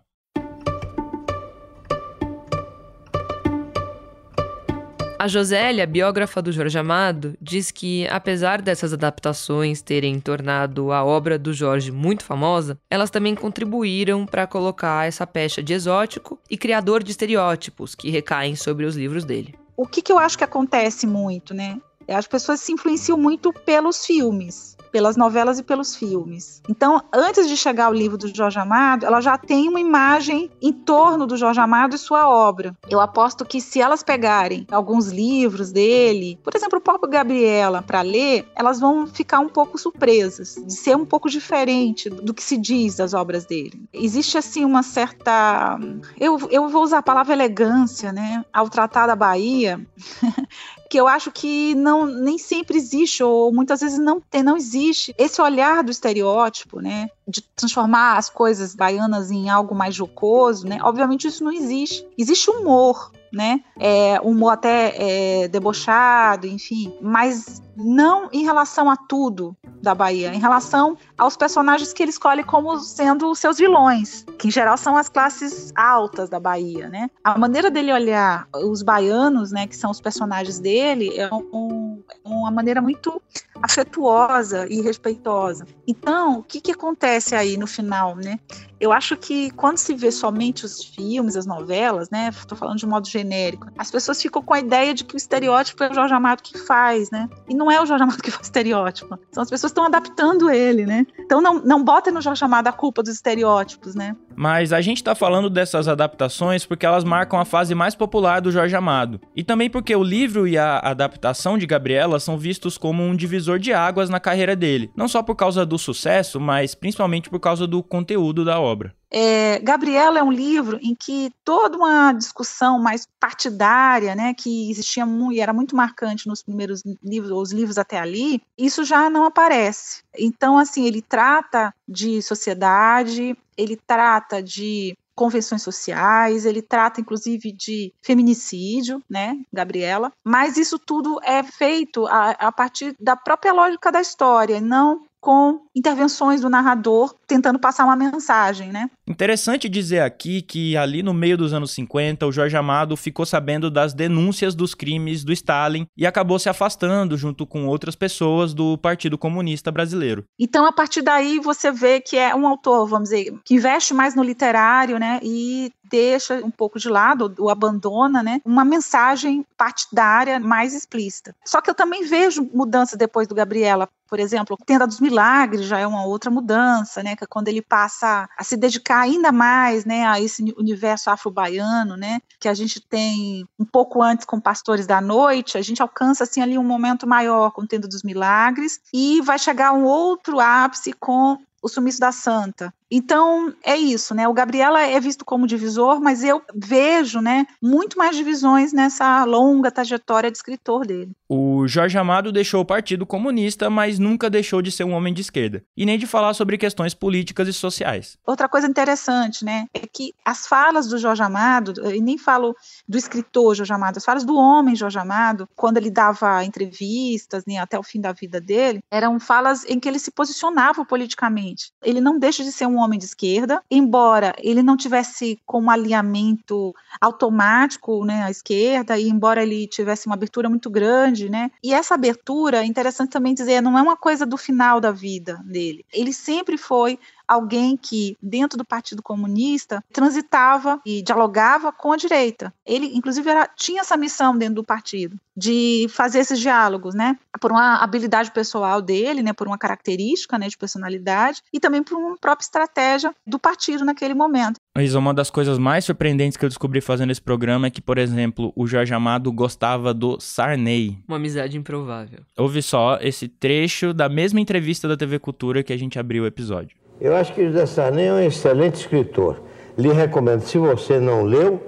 A 5.24 5.26
Josélia, 5.26 5.86
biógrafa 5.86 6.42
do 6.42 6.52
Jorge 6.52 6.78
Amado, 6.78 7.34
diz 7.40 7.70
que, 7.70 8.06
apesar 8.08 8.60
dessas 8.60 8.92
adaptações 8.92 9.80
terem 9.80 10.20
tornado 10.20 10.92
a 10.92 11.02
obra 11.02 11.38
do 11.38 11.50
Jorge 11.50 11.90
muito 11.90 12.22
famosa, 12.22 12.78
elas 12.90 13.08
também 13.08 13.34
contribuíram 13.34 14.26
para 14.26 14.46
colocar 14.46 15.08
essa 15.08 15.26
pecha 15.26 15.62
de 15.62 15.72
exótico 15.72 16.38
e 16.50 16.58
criador 16.58 17.02
de 17.02 17.10
estereótipos 17.10 17.94
que 17.94 18.10
recaem 18.10 18.54
sobre 18.54 18.84
os 18.84 18.96
livros 18.96 19.24
dele. 19.24 19.54
O 19.74 19.86
que, 19.86 20.02
que 20.02 20.12
eu 20.12 20.18
acho 20.18 20.36
que 20.36 20.44
acontece 20.44 21.06
muito, 21.06 21.54
né? 21.54 21.80
As 22.06 22.26
pessoas 22.26 22.60
se 22.60 22.72
influenciam 22.72 23.16
muito 23.16 23.50
pelos 23.50 24.04
filmes 24.04 24.73
pelas 24.94 25.16
novelas 25.16 25.58
e 25.58 25.64
pelos 25.64 25.96
filmes. 25.96 26.62
Então, 26.68 27.02
antes 27.12 27.48
de 27.48 27.56
chegar 27.56 27.86
ao 27.86 27.92
livro 27.92 28.16
do 28.16 28.32
Jorge 28.32 28.60
Amado, 28.60 29.04
ela 29.04 29.20
já 29.20 29.36
tem 29.36 29.68
uma 29.68 29.80
imagem 29.80 30.48
em 30.62 30.72
torno 30.72 31.26
do 31.26 31.36
Jorge 31.36 31.58
Amado 31.58 31.96
e 31.96 31.98
sua 31.98 32.28
obra. 32.28 32.76
Eu 32.88 33.00
aposto 33.00 33.44
que 33.44 33.60
se 33.60 33.80
elas 33.80 34.04
pegarem 34.04 34.64
alguns 34.70 35.08
livros 35.08 35.72
dele, 35.72 36.38
por 36.44 36.54
exemplo, 36.54 36.78
o 36.78 36.80
próprio 36.80 37.10
Gabriela, 37.10 37.82
para 37.82 38.02
ler, 38.02 38.46
elas 38.54 38.78
vão 38.78 39.04
ficar 39.04 39.40
um 39.40 39.48
pouco 39.48 39.76
surpresas, 39.76 40.54
de 40.64 40.74
ser 40.74 40.96
um 40.96 41.04
pouco 41.04 41.28
diferente 41.28 42.08
do 42.08 42.32
que 42.32 42.44
se 42.44 42.56
diz 42.56 42.94
das 42.94 43.14
obras 43.14 43.44
dele. 43.44 43.82
Existe, 43.92 44.38
assim, 44.38 44.64
uma 44.64 44.84
certa. 44.84 45.76
Eu, 46.20 46.38
eu 46.52 46.68
vou 46.68 46.84
usar 46.84 46.98
a 46.98 47.02
palavra 47.02 47.32
elegância, 47.32 48.12
né? 48.12 48.44
Ao 48.52 48.68
tratar 48.68 49.08
da 49.08 49.16
Bahia. 49.16 49.84
porque 50.94 51.00
eu 51.00 51.08
acho 51.08 51.32
que 51.32 51.74
não 51.74 52.06
nem 52.06 52.38
sempre 52.38 52.76
existe 52.76 53.20
ou 53.20 53.52
muitas 53.52 53.80
vezes 53.80 53.98
não 53.98 54.20
tem, 54.20 54.44
não 54.44 54.56
existe 54.56 55.12
esse 55.18 55.42
olhar 55.42 55.82
do 55.82 55.90
estereótipo, 55.90 56.80
né, 56.80 57.08
de 57.26 57.42
transformar 57.42 58.16
as 58.16 58.30
coisas 58.30 58.76
baianas 58.76 59.28
em 59.32 59.50
algo 59.50 59.74
mais 59.74 59.92
jocoso, 59.92 60.68
né? 60.68 60.78
Obviamente 60.82 61.26
isso 61.26 61.42
não 61.42 61.50
existe. 61.50 62.06
Existe 62.16 62.48
humor, 62.48 63.10
né? 63.34 63.60
É, 63.78 64.20
humor 64.22 64.50
até 64.50 64.94
é, 64.96 65.48
debochado, 65.48 66.46
enfim, 66.46 66.96
mas 67.00 67.62
não 67.76 68.28
em 68.32 68.44
relação 68.44 68.88
a 68.88 68.96
tudo 68.96 69.56
da 69.82 69.94
Bahia, 69.94 70.32
em 70.32 70.38
relação 70.38 70.96
aos 71.18 71.36
personagens 71.36 71.92
que 71.92 72.02
ele 72.02 72.10
escolhe 72.10 72.42
como 72.42 72.78
sendo 72.78 73.34
seus 73.34 73.58
vilões, 73.58 74.24
que 74.38 74.48
em 74.48 74.50
geral 74.50 74.76
são 74.76 74.96
as 74.96 75.08
classes 75.08 75.72
altas 75.76 76.28
da 76.30 76.40
Bahia, 76.40 76.88
né? 76.88 77.10
A 77.22 77.36
maneira 77.36 77.70
dele 77.70 77.92
olhar 77.92 78.48
os 78.54 78.82
baianos, 78.82 79.50
né, 79.52 79.66
que 79.66 79.76
são 79.76 79.90
os 79.90 80.00
personagens 80.00 80.58
dele, 80.58 81.18
é 81.18 81.28
um, 81.34 82.02
uma 82.24 82.50
maneira 82.50 82.80
muito 82.80 83.20
afetuosa 83.62 84.66
e 84.70 84.80
respeitosa. 84.80 85.66
Então, 85.86 86.38
o 86.38 86.42
que, 86.42 86.60
que 86.60 86.72
acontece 86.72 87.34
aí 87.34 87.56
no 87.56 87.66
final, 87.66 88.14
né? 88.16 88.38
Eu 88.84 88.92
acho 88.92 89.16
que 89.16 89.50
quando 89.52 89.78
se 89.78 89.94
vê 89.94 90.12
somente 90.12 90.66
os 90.66 90.84
filmes, 90.84 91.36
as 91.36 91.46
novelas, 91.46 92.10
né? 92.10 92.28
Estou 92.28 92.56
falando 92.56 92.76
de 92.76 92.86
modo 92.86 93.08
genérico, 93.08 93.66
as 93.78 93.90
pessoas 93.90 94.20
ficam 94.20 94.42
com 94.42 94.52
a 94.52 94.58
ideia 94.58 94.92
de 94.92 95.04
que 95.04 95.14
o 95.14 95.16
estereótipo 95.16 95.82
é 95.82 95.90
o 95.90 95.94
Jorge 95.94 96.12
Amado 96.12 96.42
que 96.42 96.58
faz, 96.58 97.10
né? 97.10 97.26
E 97.48 97.54
não 97.54 97.70
é 97.70 97.80
o 97.80 97.86
Jorge 97.86 98.04
Amado 98.04 98.22
que 98.22 98.30
faz 98.30 98.44
estereótipo. 98.44 99.18
São 99.32 99.42
as 99.42 99.48
pessoas 99.48 99.72
que 99.72 99.80
estão 99.80 99.86
adaptando 99.86 100.50
ele, 100.50 100.84
né? 100.84 101.06
Então 101.18 101.40
não, 101.40 101.60
não 101.60 101.82
bota 101.82 102.10
no 102.10 102.20
Jorge 102.20 102.44
Amado 102.44 102.68
a 102.68 102.72
culpa 102.72 103.02
dos 103.02 103.14
estereótipos, 103.14 103.94
né? 103.94 104.14
Mas 104.36 104.70
a 104.70 104.82
gente 104.82 105.02
tá 105.02 105.14
falando 105.14 105.48
dessas 105.48 105.88
adaptações 105.88 106.66
porque 106.66 106.84
elas 106.84 107.04
marcam 107.04 107.40
a 107.40 107.44
fase 107.46 107.74
mais 107.74 107.94
popular 107.94 108.40
do 108.40 108.52
Jorge 108.52 108.76
Amado. 108.76 109.18
E 109.34 109.42
também 109.42 109.70
porque 109.70 109.96
o 109.96 110.02
livro 110.02 110.46
e 110.46 110.58
a 110.58 110.78
adaptação 110.78 111.56
de 111.56 111.66
Gabriela 111.66 112.20
são 112.20 112.36
vistos 112.36 112.76
como 112.76 113.02
um 113.02 113.16
divisor 113.16 113.58
de 113.58 113.72
águas 113.72 114.10
na 114.10 114.20
carreira 114.20 114.54
dele. 114.54 114.90
Não 114.94 115.08
só 115.08 115.22
por 115.22 115.36
causa 115.36 115.64
do 115.64 115.78
sucesso, 115.78 116.38
mas 116.38 116.74
principalmente 116.74 117.30
por 117.30 117.40
causa 117.40 117.66
do 117.66 117.82
conteúdo 117.82 118.44
da 118.44 118.60
obra. 118.60 118.73
É, 119.10 119.60
Gabriela 119.60 120.18
é 120.18 120.22
um 120.22 120.32
livro 120.32 120.78
em 120.82 120.94
que 120.94 121.32
toda 121.44 121.76
uma 121.76 122.12
discussão 122.12 122.80
mais 122.80 123.06
partidária, 123.20 124.14
né, 124.14 124.34
que 124.34 124.70
existia 124.70 125.06
muito, 125.06 125.36
e 125.36 125.40
era 125.40 125.52
muito 125.52 125.76
marcante 125.76 126.26
nos 126.26 126.42
primeiros 126.42 126.82
livros, 127.02 127.30
os 127.30 127.52
livros 127.52 127.78
até 127.78 127.98
ali, 127.98 128.42
isso 128.58 128.84
já 128.84 129.08
não 129.08 129.24
aparece. 129.24 130.02
Então, 130.18 130.58
assim, 130.58 130.86
ele 130.86 131.00
trata 131.00 131.72
de 131.88 132.20
sociedade, 132.22 133.36
ele 133.56 133.76
trata 133.86 134.42
de 134.42 134.96
convenções 135.14 135.62
sociais, 135.62 136.44
ele 136.44 136.60
trata 136.60 137.00
inclusive 137.00 137.52
de 137.52 137.92
feminicídio, 138.02 139.02
né, 139.08 139.38
Gabriela, 139.52 140.12
mas 140.24 140.56
isso 140.56 140.78
tudo 140.78 141.20
é 141.22 141.42
feito 141.42 142.06
a, 142.06 142.30
a 142.30 142.52
partir 142.52 142.96
da 142.98 143.16
própria 143.16 143.52
lógica 143.52 143.92
da 143.92 144.00
história, 144.00 144.60
não 144.60 145.04
com 145.24 145.62
intervenções 145.74 146.42
do 146.42 146.50
narrador 146.50 147.14
tentando 147.26 147.58
passar 147.58 147.86
uma 147.86 147.96
mensagem, 147.96 148.70
né? 148.70 148.90
Interessante 149.08 149.70
dizer 149.70 150.00
aqui 150.00 150.42
que 150.42 150.76
ali 150.76 151.02
no 151.02 151.14
meio 151.14 151.38
dos 151.38 151.54
anos 151.54 151.70
50, 151.70 152.26
o 152.26 152.30
Jorge 152.30 152.54
Amado 152.54 152.94
ficou 152.94 153.24
sabendo 153.24 153.70
das 153.70 153.94
denúncias 153.94 154.54
dos 154.54 154.74
crimes 154.74 155.24
do 155.24 155.32
Stalin 155.32 155.86
e 155.96 156.06
acabou 156.06 156.38
se 156.38 156.50
afastando 156.50 157.16
junto 157.16 157.46
com 157.46 157.66
outras 157.66 157.96
pessoas 157.96 158.52
do 158.52 158.76
Partido 158.76 159.16
Comunista 159.16 159.72
Brasileiro. 159.72 160.26
Então, 160.38 160.66
a 160.66 160.72
partir 160.72 161.00
daí 161.00 161.40
você 161.40 161.72
vê 161.72 162.02
que 162.02 162.18
é 162.18 162.34
um 162.34 162.46
autor, 162.46 162.86
vamos 162.86 163.08
dizer, 163.08 163.32
que 163.46 163.54
investe 163.54 163.94
mais 163.94 164.14
no 164.14 164.22
literário, 164.22 164.98
né, 164.98 165.20
e 165.22 165.72
deixa 165.94 166.44
um 166.44 166.50
pouco 166.50 166.76
de 166.76 166.88
lado, 166.88 167.32
ou 167.38 167.48
abandona, 167.48 168.20
né, 168.20 168.40
uma 168.44 168.64
mensagem 168.64 169.46
partidária 169.56 170.40
mais 170.40 170.74
explícita. 170.74 171.36
Só 171.44 171.60
que 171.60 171.70
eu 171.70 171.74
também 171.74 172.04
vejo 172.04 172.50
mudanças 172.52 172.98
depois 172.98 173.28
do 173.28 173.34
Gabriela. 173.34 173.88
Por 174.08 174.18
exemplo, 174.18 174.58
Tenda 174.66 174.88
dos 174.88 174.98
Milagres 174.98 175.66
já 175.66 175.78
é 175.78 175.86
uma 175.86 176.04
outra 176.04 176.32
mudança, 176.32 177.00
né, 177.00 177.14
que 177.14 177.22
é 177.22 177.26
quando 177.28 177.46
ele 177.46 177.62
passa 177.62 178.28
a 178.36 178.42
se 178.42 178.56
dedicar 178.56 179.02
ainda 179.02 179.30
mais, 179.30 179.84
né, 179.84 180.04
a 180.04 180.20
esse 180.20 180.42
universo 180.58 181.10
afro-baiano, 181.10 181.96
né, 181.96 182.20
que 182.40 182.48
a 182.48 182.54
gente 182.54 182.80
tem 182.80 183.46
um 183.56 183.64
pouco 183.64 184.02
antes 184.02 184.26
com 184.26 184.40
Pastores 184.40 184.88
da 184.88 185.00
Noite, 185.00 185.56
a 185.56 185.62
gente 185.62 185.80
alcança 185.80 186.24
assim 186.24 186.42
ali 186.42 186.58
um 186.58 186.64
momento 186.64 187.06
maior 187.06 187.52
com 187.52 187.64
Tenda 187.64 187.86
dos 187.86 188.02
Milagres 188.02 188.80
e 188.92 189.20
vai 189.20 189.38
chegar 189.38 189.72
um 189.72 189.84
outro 189.84 190.40
ápice 190.40 190.92
com 190.92 191.38
o 191.62 191.68
sumiço 191.68 191.98
da 191.98 192.12
santa. 192.12 192.74
Então, 192.96 193.52
é 193.64 193.76
isso, 193.76 194.14
né? 194.14 194.28
O 194.28 194.32
Gabriela 194.32 194.80
é 194.80 195.00
visto 195.00 195.24
como 195.24 195.48
divisor, 195.48 196.00
mas 196.00 196.22
eu 196.22 196.40
vejo, 196.54 197.20
né, 197.20 197.44
muito 197.60 197.98
mais 197.98 198.16
divisões 198.16 198.72
nessa 198.72 199.24
longa 199.24 199.68
trajetória 199.68 200.30
de 200.30 200.36
escritor 200.36 200.86
dele. 200.86 201.10
O 201.28 201.66
Jorge 201.66 201.98
Amado 201.98 202.30
deixou 202.30 202.60
o 202.60 202.64
Partido 202.64 203.04
Comunista, 203.04 203.68
mas 203.68 203.98
nunca 203.98 204.30
deixou 204.30 204.62
de 204.62 204.70
ser 204.70 204.84
um 204.84 204.92
homem 204.92 205.12
de 205.12 205.22
esquerda, 205.22 205.64
e 205.76 205.84
nem 205.84 205.98
de 205.98 206.06
falar 206.06 206.34
sobre 206.34 206.56
questões 206.56 206.94
políticas 206.94 207.48
e 207.48 207.52
sociais. 207.52 208.16
Outra 208.24 208.48
coisa 208.48 208.68
interessante, 208.68 209.44
né, 209.44 209.66
é 209.74 209.80
que 209.80 210.14
as 210.24 210.46
falas 210.46 210.86
do 210.86 210.96
Jorge 210.96 211.22
Amado, 211.24 211.74
e 211.92 212.00
nem 212.00 212.16
falo 212.16 212.54
do 212.88 212.96
escritor 212.96 213.56
Jorge 213.56 213.72
Amado, 213.72 213.96
as 213.96 214.04
falas 214.04 214.22
do 214.22 214.36
homem 214.36 214.76
Jorge 214.76 215.00
Amado, 215.00 215.48
quando 215.56 215.78
ele 215.78 215.90
dava 215.90 216.44
entrevistas, 216.44 217.44
né, 217.44 217.58
até 217.58 217.76
o 217.76 217.82
fim 217.82 218.00
da 218.00 218.12
vida 218.12 218.40
dele, 218.40 218.84
eram 218.88 219.18
falas 219.18 219.64
em 219.64 219.80
que 219.80 219.88
ele 219.88 219.98
se 219.98 220.12
posicionava 220.12 220.84
politicamente. 220.84 221.72
Ele 221.82 222.00
não 222.00 222.20
deixa 222.20 222.44
de 222.44 222.52
ser 222.52 222.66
um 222.66 222.83
homem 222.84 222.98
de 222.98 223.04
esquerda, 223.04 223.62
embora 223.70 224.34
ele 224.38 224.62
não 224.62 224.76
tivesse 224.76 225.38
como 225.46 225.70
alinhamento 225.70 226.74
automático, 227.00 228.04
né, 228.04 228.22
à 228.22 228.30
esquerda, 228.30 228.98
e 228.98 229.08
embora 229.08 229.42
ele 229.42 229.66
tivesse 229.66 230.06
uma 230.06 230.14
abertura 230.14 230.48
muito 230.48 230.70
grande, 230.70 231.28
né, 231.28 231.50
e 231.62 231.72
essa 231.72 231.94
abertura, 231.94 232.62
é 232.62 232.66
interessante 232.66 233.10
também 233.10 233.34
dizer, 233.34 233.60
não 233.60 233.78
é 233.78 233.82
uma 233.82 233.96
coisa 233.96 234.26
do 234.26 234.36
final 234.36 234.80
da 234.80 234.92
vida 234.92 235.40
dele. 235.44 235.84
Ele 235.92 236.12
sempre 236.12 236.56
foi 236.56 236.98
alguém 237.26 237.76
que, 237.76 238.16
dentro 238.22 238.56
do 238.56 238.64
Partido 238.64 239.02
Comunista, 239.02 239.82
transitava 239.92 240.80
e 240.84 241.02
dialogava 241.02 241.72
com 241.72 241.92
a 241.92 241.96
direita. 241.96 242.52
Ele, 242.66 242.86
inclusive, 242.94 243.28
era, 243.28 243.46
tinha 243.46 243.80
essa 243.80 243.96
missão 243.96 244.36
dentro 244.36 244.56
do 244.56 244.64
partido, 244.64 245.18
de 245.36 245.86
fazer 245.90 246.20
esses 246.20 246.38
diálogos, 246.38 246.94
né? 246.94 247.18
Por 247.40 247.50
uma 247.50 247.76
habilidade 247.76 248.30
pessoal 248.30 248.80
dele, 248.80 249.22
né? 249.22 249.32
Por 249.32 249.46
uma 249.46 249.58
característica 249.58 250.38
né, 250.38 250.48
de 250.48 250.56
personalidade 250.56 251.42
e 251.52 251.58
também 251.60 251.82
por 251.82 251.96
uma 251.96 252.16
própria 252.16 252.44
estratégia 252.44 253.14
do 253.26 253.38
partido 253.38 253.84
naquele 253.84 254.14
momento. 254.14 254.60
Mas 254.76 254.94
uma 254.94 255.14
das 255.14 255.30
coisas 255.30 255.58
mais 255.58 255.84
surpreendentes 255.84 256.36
que 256.36 256.44
eu 256.44 256.48
descobri 256.48 256.80
fazendo 256.80 257.10
esse 257.10 257.22
programa 257.22 257.66
é 257.66 257.70
que, 257.70 257.80
por 257.80 257.98
exemplo, 257.98 258.52
o 258.56 258.66
Jorge 258.66 258.92
Amado 258.92 259.30
gostava 259.32 259.94
do 259.94 260.18
Sarney. 260.20 260.98
Uma 261.06 261.16
amizade 261.16 261.56
improvável. 261.56 262.20
Ouve 262.36 262.60
só 262.62 262.98
esse 263.00 263.28
trecho 263.28 263.94
da 263.94 264.08
mesma 264.08 264.40
entrevista 264.40 264.88
da 264.88 264.96
TV 264.96 265.18
Cultura 265.18 265.62
que 265.62 265.72
a 265.72 265.76
gente 265.76 265.98
abriu 265.98 266.24
o 266.24 266.26
episódio. 266.26 266.83
Eu 267.00 267.14
acho 267.16 267.32
que 267.32 267.46
José 267.46 267.66
Sarney 267.66 268.06
é 268.06 268.12
um 268.12 268.20
excelente 268.20 268.76
escritor. 268.76 269.40
Lhe 269.76 269.92
recomendo, 269.92 270.42
se 270.42 270.58
você 270.58 271.00
não 271.00 271.22
leu, 271.22 271.60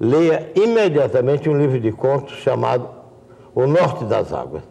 leia 0.00 0.50
imediatamente 0.54 1.48
um 1.48 1.56
livro 1.56 1.78
de 1.78 1.92
contos 1.92 2.36
chamado 2.38 2.88
O 3.54 3.66
Norte 3.66 4.04
das 4.04 4.32
Águas, 4.32 4.62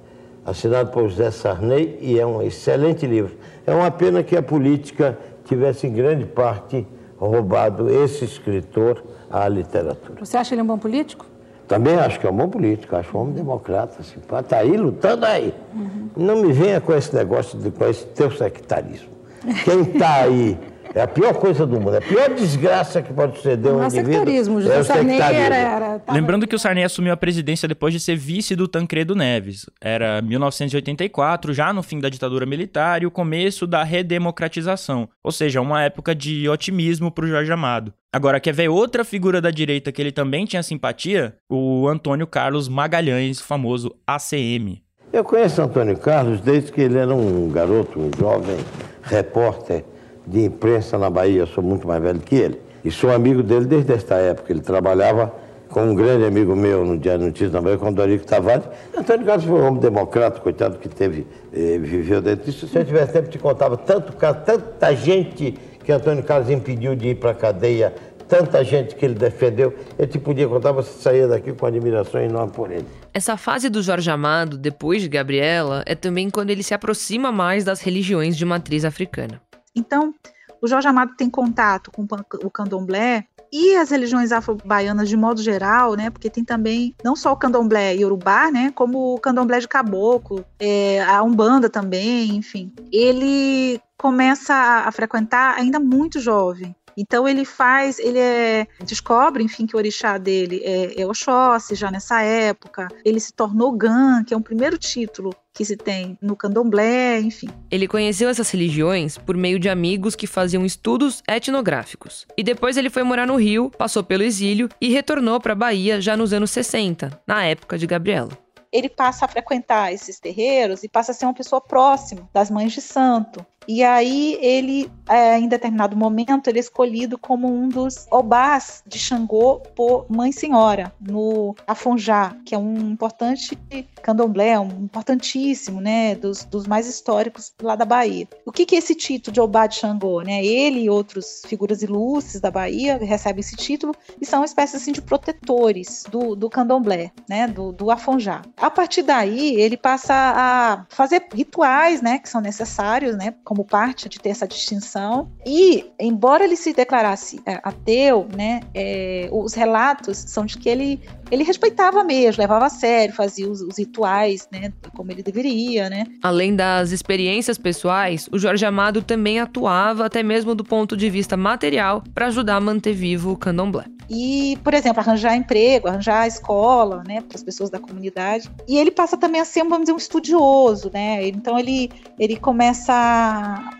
assinado 0.46 0.92
por 0.92 1.08
José 1.08 1.30
Sarney, 1.30 1.98
e 2.02 2.20
é 2.20 2.26
um 2.26 2.42
excelente 2.42 3.06
livro. 3.06 3.38
É 3.66 3.74
uma 3.74 3.92
pena 3.92 4.24
que 4.24 4.36
a 4.36 4.42
política 4.42 5.18
tivesse 5.46 5.86
em 5.86 5.94
grande 5.94 6.26
parte 6.26 6.88
roubado 7.18 7.90
esse 7.90 8.26
escritor 8.26 9.04
à 9.30 9.48
literatura. 9.48 10.26
Você 10.26 10.38
acha 10.38 10.56
ele 10.56 10.64
um 10.64 10.68
bom 10.68 10.78
político? 10.78 11.26
Também 11.68 11.96
acho 11.96 12.20
que 12.20 12.28
é 12.28 12.30
um 12.30 12.36
bom 12.36 12.50
político, 12.50 12.96
acho 12.96 13.16
um 13.16 13.22
homem 13.22 13.34
democrata, 13.36 14.04
simpático, 14.04 14.40
está 14.40 14.58
aí 14.58 14.76
lutando 14.76 15.26
aí. 15.26 15.54
Uhum. 15.74 16.10
Não 16.18 16.42
me 16.42 16.52
venha 16.52 16.82
com 16.82 16.94
esse 16.94 17.16
negócio, 17.16 17.58
de, 17.58 17.72
com 17.72 17.88
esse 17.88 18.06
teu 18.08 18.30
sectarismo. 18.32 19.21
Quem 19.64 19.82
está 19.82 20.24
aí 20.24 20.58
é 20.94 21.02
a 21.02 21.08
pior 21.08 21.34
coisa 21.36 21.66
do 21.66 21.80
mundo, 21.80 21.96
é 21.96 21.98
a 22.00 22.02
pior 22.02 22.34
desgraça 22.34 23.02
que 23.02 23.14
pode 23.14 23.38
suceder 23.38 23.72
um 23.72 23.84
indivíduo. 23.84 24.14
Sectarismo. 24.14 24.60
É 24.60 24.80
o 24.80 24.84
Sarney 24.84 25.18
sectarismo. 25.18 25.46
Era, 25.46 25.56
era, 25.56 26.00
tava... 26.00 26.18
Lembrando 26.18 26.48
que 26.48 26.56
o 26.56 26.60
Sarney 26.60 26.84
assumiu 26.84 27.14
a 27.14 27.18
presidência 27.18 27.68
depois 27.68 27.94
de 27.94 28.00
ser 28.00 28.18
vice 28.18 28.56
do 28.56 28.68
Tancredo 28.68 29.16
Neves. 29.16 29.70
Era 29.80 30.22
1984, 30.22 31.54
já 31.54 31.72
no 31.72 31.82
fim 31.82 32.00
da 32.00 32.10
ditadura 32.10 32.46
militar 32.46 33.02
e 33.02 33.06
o 33.06 33.12
começo 33.12 33.66
da 33.66 33.84
redemocratização. 33.84 35.08
Ou 35.24 35.32
seja, 35.32 35.62
uma 35.62 35.82
época 35.82 36.14
de 36.14 36.50
otimismo 36.50 37.10
para 37.10 37.26
o 37.26 37.28
Jorge 37.28 37.52
Amado. 37.52 37.94
Agora, 38.14 38.42
quer 38.42 38.54
ver 38.54 38.68
outra 38.68 39.06
figura 39.06 39.40
da 39.40 39.50
direita 39.50 39.92
que 39.92 40.02
ele 40.02 40.12
também 40.12 40.46
tinha 40.46 40.62
simpatia? 40.62 41.36
O 41.50 41.88
Antônio 41.88 42.28
Carlos 42.28 42.68
Magalhães, 42.68 43.40
famoso 43.40 43.96
ACM. 44.06 44.82
Eu 45.14 45.24
conheço 45.24 45.62
Antônio 45.62 45.98
Carlos 45.98 46.42
desde 46.42 46.72
que 46.72 46.82
ele 46.82 46.98
era 46.98 47.14
um 47.14 47.50
garoto, 47.50 48.00
um 48.00 48.10
jovem 48.18 48.58
repórter 49.02 49.84
de 50.26 50.46
imprensa 50.46 50.98
na 50.98 51.10
Bahia. 51.10 51.42
Eu 51.42 51.48
sou 51.48 51.64
muito 51.64 51.88
mais 51.88 52.02
velho 52.02 52.20
que 52.20 52.36
ele. 52.36 52.62
E 52.84 52.92
sou 52.92 53.12
amigo 53.12 53.44
dele 53.44 53.66
desde 53.66 53.94
esta 53.94 54.16
época. 54.16 54.52
Ele 54.52 54.62
trabalhava 54.62 55.34
com 55.70 55.84
um 55.84 55.96
grande 55.96 56.26
amigo 56.26 56.56
meu 56.56 56.86
no 56.86 56.98
Diário 56.98 57.26
Notícias 57.26 57.52
da 57.52 57.62
Bahia, 57.62 57.78
com 57.78 57.92
Dorico 57.94 58.26
Tavares. 58.26 58.66
Antônio 58.96 59.26
Carlos 59.26 59.46
foi 59.46 59.60
um 59.60 59.68
homem 59.68 59.80
democrata, 59.80 60.40
coitado 60.40 60.78
que 60.78 60.90
teve, 60.90 61.26
eh, 61.54 61.78
viveu 61.80 62.22
dentro 62.22 62.46
disso. 62.46 62.68
Se 62.68 62.78
eu 62.78 62.86
tivesse 62.86 63.14
tempo, 63.14 63.30
te 63.30 63.40
contava 63.40 63.78
tanto, 63.78 64.14
tanta 64.14 64.96
gente 64.96 65.58
que 65.84 65.92
Antônio 65.92 66.24
Carlos 66.24 66.50
impediu 66.50 66.96
de 66.96 67.10
ir 67.10 67.16
para 67.16 67.32
a 67.32 67.34
cadeia 67.34 67.94
tanta 68.32 68.63
gente 68.63 68.96
que 68.96 69.04
ele 69.04 69.13
defendeu. 69.13 69.78
Eu 70.00 70.08
te 70.08 70.17
podia 70.17 70.48
contar, 70.48 70.72
você 70.72 70.89
saía 71.02 71.28
daqui 71.28 71.52
com 71.52 71.65
admiração 71.65 72.22
enorme 72.22 72.54
por 72.54 72.72
ele. 72.72 72.88
Essa 73.13 73.36
fase 73.36 73.70
do 73.70 73.84
Jorge 73.84 74.10
Amado, 74.10 74.58
depois 74.58 75.02
de 75.02 75.10
Gabriela, 75.10 75.84
é 75.86 75.96
também 75.96 76.30
quando 76.30 76.50
ele 76.50 76.63
se 76.63 76.74
aproxima 76.74 77.30
mais 77.30 77.65
das 77.65 77.82
religiões 77.82 78.38
de 78.38 78.46
matriz 78.46 78.86
africana. 78.86 79.41
Então, 79.76 80.13
o 80.62 80.67
Jorge 80.67 80.88
Amado 80.88 81.13
tem 81.17 81.30
contato 81.30 81.91
com 81.91 82.08
o 82.41 82.50
candomblé 82.50 83.26
e 83.52 83.76
as 83.76 83.89
religiões 83.89 84.32
afro-baianas 84.32 85.10
de 85.10 85.17
modo 85.17 85.41
geral, 85.41 85.96
né? 85.96 86.10
Porque 86.10 86.30
tem 86.30 86.46
também 86.46 86.96
não 87.04 87.17
só 87.17 87.34
o 87.34 87.36
candomblé 87.36 87.96
iorubá, 87.96 88.50
né? 88.50 88.72
Como 88.74 89.13
o 89.13 89.20
candomblé 89.20 89.60
de 89.60 89.67
caboclo, 89.67 90.46
é, 90.58 91.02
a 91.04 91.22
umbanda 91.22 91.70
também, 91.70 92.38
enfim. 92.38 92.72
Ele 92.94 93.82
começa 93.98 94.54
a 94.56 94.91
frequentar 94.91 95.56
ainda 95.58 95.82
muito 95.82 96.17
jovem. 96.17 96.74
Então 97.02 97.28
ele 97.28 97.44
faz, 97.44 97.98
ele 97.98 98.20
é, 98.20 98.68
descobre, 98.86 99.44
enfim, 99.44 99.66
que 99.66 99.76
o 99.76 99.80
orixá 99.80 100.20
dele 100.20 100.62
é, 100.64 101.02
é 101.02 101.08
Oxóssi 101.08 101.74
já 101.74 101.90
nessa 101.90 102.22
época. 102.22 102.88
Ele 103.04 103.20
se 103.20 103.34
tornou 103.34 103.72
Gan, 103.72 104.24
que 104.24 104.36
é 104.36 104.38
o 104.38 104.42
primeiro 104.42 104.78
título 104.78 105.34
que 105.52 105.66
se 105.66 105.76
tem 105.76 106.16
no 106.22 106.36
candomblé, 106.36 107.20
enfim. 107.20 107.50
Ele 107.72 107.88
conheceu 107.88 108.30
essas 108.30 108.52
religiões 108.52 109.18
por 109.18 109.36
meio 109.36 109.58
de 109.58 109.68
amigos 109.68 110.16
que 110.16 110.28
faziam 110.28 110.64
estudos 110.64 111.24
etnográficos. 111.28 112.28
E 112.38 112.44
depois 112.44 112.78
ele 112.78 112.90
foi 112.92 113.02
morar 113.02 113.26
no 113.26 113.36
Rio, 113.36 113.72
passou 113.72 114.04
pelo 114.04 114.22
exílio 114.22 114.70
e 114.80 114.94
retornou 114.94 115.42
para 115.42 115.54
a 115.54 115.56
Bahia 115.56 116.00
já 116.00 116.16
nos 116.16 116.32
anos 116.32 116.52
60, 116.52 117.20
na 117.26 117.44
época 117.44 117.80
de 117.80 117.88
Gabriela 117.88 118.30
ele 118.72 118.88
passa 118.88 119.26
a 119.26 119.28
frequentar 119.28 119.94
esses 119.94 120.20
terreiros 120.20 120.84
e 120.84 120.88
passa 120.88 121.12
a 121.12 121.16
ser 121.16 121.26
uma 121.26 121.34
pessoa 121.34 121.60
próxima 121.60 122.30
das 122.34 122.50
mães 122.50 122.72
de 122.72 122.82
santo. 122.82 123.46
E 123.67 123.84
aí 123.84 124.38
ele, 124.41 124.91
é, 125.08 125.38
em 125.38 125.47
determinado 125.47 125.95
momento, 125.95 126.47
ele 126.47 126.58
é 126.58 126.62
escolhido 126.62 127.17
como 127.17 127.47
um 127.47 127.69
dos 127.69 128.08
obás 128.10 128.84
de 128.88 128.97
Xangô 128.97 129.60
por 129.76 130.06
Mãe 130.10 130.32
Senhora, 130.32 130.91
no 131.00 131.56
Afonjá, 131.67 132.36
que 132.45 132.56
é 132.56 132.58
um 132.58 132.91
importante 132.91 133.58
candomblé, 134.02 134.60
um 134.60 134.84
importantíssimo, 134.84 135.80
né, 135.80 136.15
dos, 136.15 136.43
dos 136.43 136.65
mais 136.65 136.88
históricos 136.88 137.54
lá 137.62 137.76
da 137.76 137.86
Bahia. 137.86 138.28
O 138.45 138.52
que, 138.52 138.65
que 138.65 138.76
é 138.76 138.80
esse 138.80 138.95
título 138.95 139.34
de 139.34 139.39
obá 139.39 139.67
de 139.67 139.76
Xangô? 139.76 140.21
Né? 140.21 140.43
Ele 140.43 140.82
e 140.82 140.89
outras 140.89 141.43
figuras 141.45 141.82
ilustres 141.84 142.41
da 142.41 142.50
Bahia 142.50 142.97
recebem 142.97 143.41
esse 143.41 143.56
título 143.56 143.93
e 144.19 144.26
são 144.26 144.43
espécies 144.43 144.82
assim, 144.82 144.91
de 144.91 145.02
protetores 145.02 146.04
do, 146.10 146.36
do 146.36 146.50
candomblé, 146.50 147.12
né, 147.30 147.47
do, 147.47 147.71
do 147.71 147.91
Afonjá. 147.91 148.41
A 148.58 148.71
partir 148.71 149.04
daí, 149.04 149.56
ele 149.56 149.78
passa 149.78 150.13
a 150.13 150.86
fazer 150.89 151.28
rituais, 151.34 152.02
né, 152.02 152.17
que 152.17 152.30
são 152.30 152.41
necessários, 152.41 153.15
né, 153.15 153.36
como 153.52 153.66
parte 153.66 154.08
de 154.08 154.18
ter 154.18 154.30
essa 154.30 154.48
distinção. 154.48 155.30
E, 155.46 155.86
embora 156.00 156.46
ele 156.46 156.56
se 156.56 156.72
declarasse 156.72 157.42
é, 157.46 157.60
ateu, 157.62 158.26
né, 158.34 158.62
é, 158.74 159.28
os 159.30 159.54
relatos 159.54 160.20
são 160.20 160.46
de 160.46 160.58
que 160.58 160.70
ele, 160.70 161.02
ele 161.30 161.44
respeitava 161.44 162.02
mesmo, 162.02 162.42
levava 162.42 162.68
a 162.68 162.70
sério, 162.70 163.14
fazia 163.14 163.50
os, 163.50 163.60
os 163.60 163.78
rituais, 163.78 164.48
né, 164.54 164.72
como 164.96 165.12
ele 165.12 165.22
deveria, 165.22 165.90
né. 165.90 166.06
Além 166.24 166.56
das 166.56 166.92
experiências 166.92 167.58
pessoais, 167.58 168.30
o 168.32 168.40
Jorge 168.40 168.66
Amado 168.66 169.02
também 169.02 169.38
atuava 169.38 170.06
até 170.06 170.24
mesmo 170.24 170.56
do 170.56 170.64
ponto 170.64 170.96
de 170.96 171.10
vista 171.10 171.36
material 171.36 172.06
para 172.16 172.28
ajudar 172.28 172.56
a 172.56 172.62
manter 172.62 172.94
vivo 172.94 173.34
o 173.34 173.38
candomblé. 173.38 173.84
E, 174.13 174.58
por 174.62 174.74
exemplo, 174.74 175.00
arranjar 175.00 175.38
emprego, 175.38 175.88
arranjar 175.88 176.28
escola, 176.28 177.02
né, 177.08 177.21
para 177.21 177.38
as 177.38 177.43
pessoas 177.43 177.69
da 177.69 177.80
comunidade. 177.80 178.52
E 178.67 178.78
ele 178.78 178.91
passa 178.91 179.15
também 179.15 179.39
a 179.39 179.45
ser, 179.45 179.62
vamos 179.63 179.82
dizer, 179.82 179.93
um 179.93 179.97
estudioso, 179.97 180.91
né. 180.93 181.26
Então 181.30 181.58
ele 181.58 181.89
ele 182.19 182.36
começa 182.36 182.93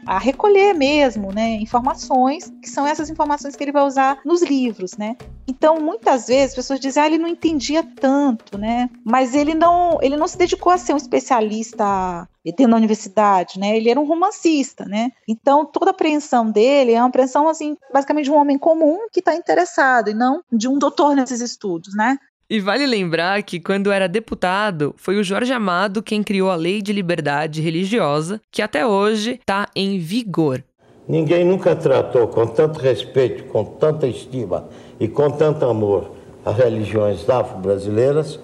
a, 0.08 0.18
recolher 0.18 0.74
mesmo, 0.74 1.34
né, 1.34 1.56
informações, 1.56 2.52
que 2.62 2.70
são 2.70 2.88
essas 2.88 3.10
informações 3.10 3.56
que 3.56 3.64
ele 3.64 3.74
vai 3.74 3.84
usar 3.84 4.20
nos 4.26 4.42
livros, 4.42 4.98
né. 4.98 5.18
Então, 5.46 5.82
muitas 5.82 6.28
vezes, 6.28 6.52
as 6.52 6.56
pessoas 6.56 6.80
dizem, 6.80 7.04
ah, 7.04 7.08
ele 7.08 7.18
não 7.18 7.28
entendia 7.28 7.84
tanto, 7.84 8.58
né, 8.58 8.90
mas 9.04 9.36
ele 9.36 9.54
não, 9.54 10.00
ele 10.02 10.16
não 10.16 10.28
se 10.28 10.38
dedicou 10.38 10.72
a 10.72 10.78
ser 10.78 10.94
um 10.94 10.98
especialista 10.98 12.28
dentro 12.46 12.72
da 12.72 12.78
universidade, 12.78 13.60
né, 13.60 13.76
ele 13.76 13.90
era 13.90 14.00
um 14.00 14.06
romancista, 14.06 14.86
né, 14.86 15.12
então 15.28 15.66
toda 15.66 15.92
a 15.92 15.94
apreensão 15.94 16.50
dele 16.50 16.94
é 16.94 17.00
uma 17.00 17.10
apreensão, 17.10 17.48
assim, 17.48 17.78
basicamente 17.94 18.26
de 18.26 18.32
um 18.32 18.38
homem 18.38 18.58
comum 18.58 19.08
que 19.12 19.20
está 19.20 19.36
interessado, 19.36 20.10
e 20.10 20.14
não 20.14 20.42
de 20.52 20.68
um 20.68 20.78
doutor 20.78 21.16
nesses 21.16 21.42
estudos, 21.42 21.96
né, 21.96 22.18
e 22.54 22.60
vale 22.60 22.86
lembrar 22.86 23.42
que, 23.44 23.62
quando 23.62 23.94
era 23.94 24.10
deputado, 24.10 24.94
foi 24.98 25.18
o 25.18 25.24
Jorge 25.24 25.54
Amado 25.54 26.04
quem 26.04 26.22
criou 26.22 26.50
a 26.52 26.56
Lei 26.56 26.82
de 26.82 26.92
Liberdade 26.92 27.62
Religiosa, 27.62 28.42
que 28.52 28.62
até 28.62 28.86
hoje 28.86 29.40
está 29.40 29.70
em 29.74 29.98
vigor. 29.98 30.62
Ninguém 31.08 31.46
nunca 31.46 31.74
tratou 31.78 32.28
com 32.28 32.46
tanto 32.46 32.78
respeito, 32.78 33.46
com 33.46 33.64
tanta 33.64 34.06
estima 34.06 34.68
e 35.00 35.08
com 35.08 35.32
tanto 35.32 35.66
amor 35.66 36.12
as 36.44 36.58
religiões 36.58 37.30
afro-brasileiras 37.30 38.38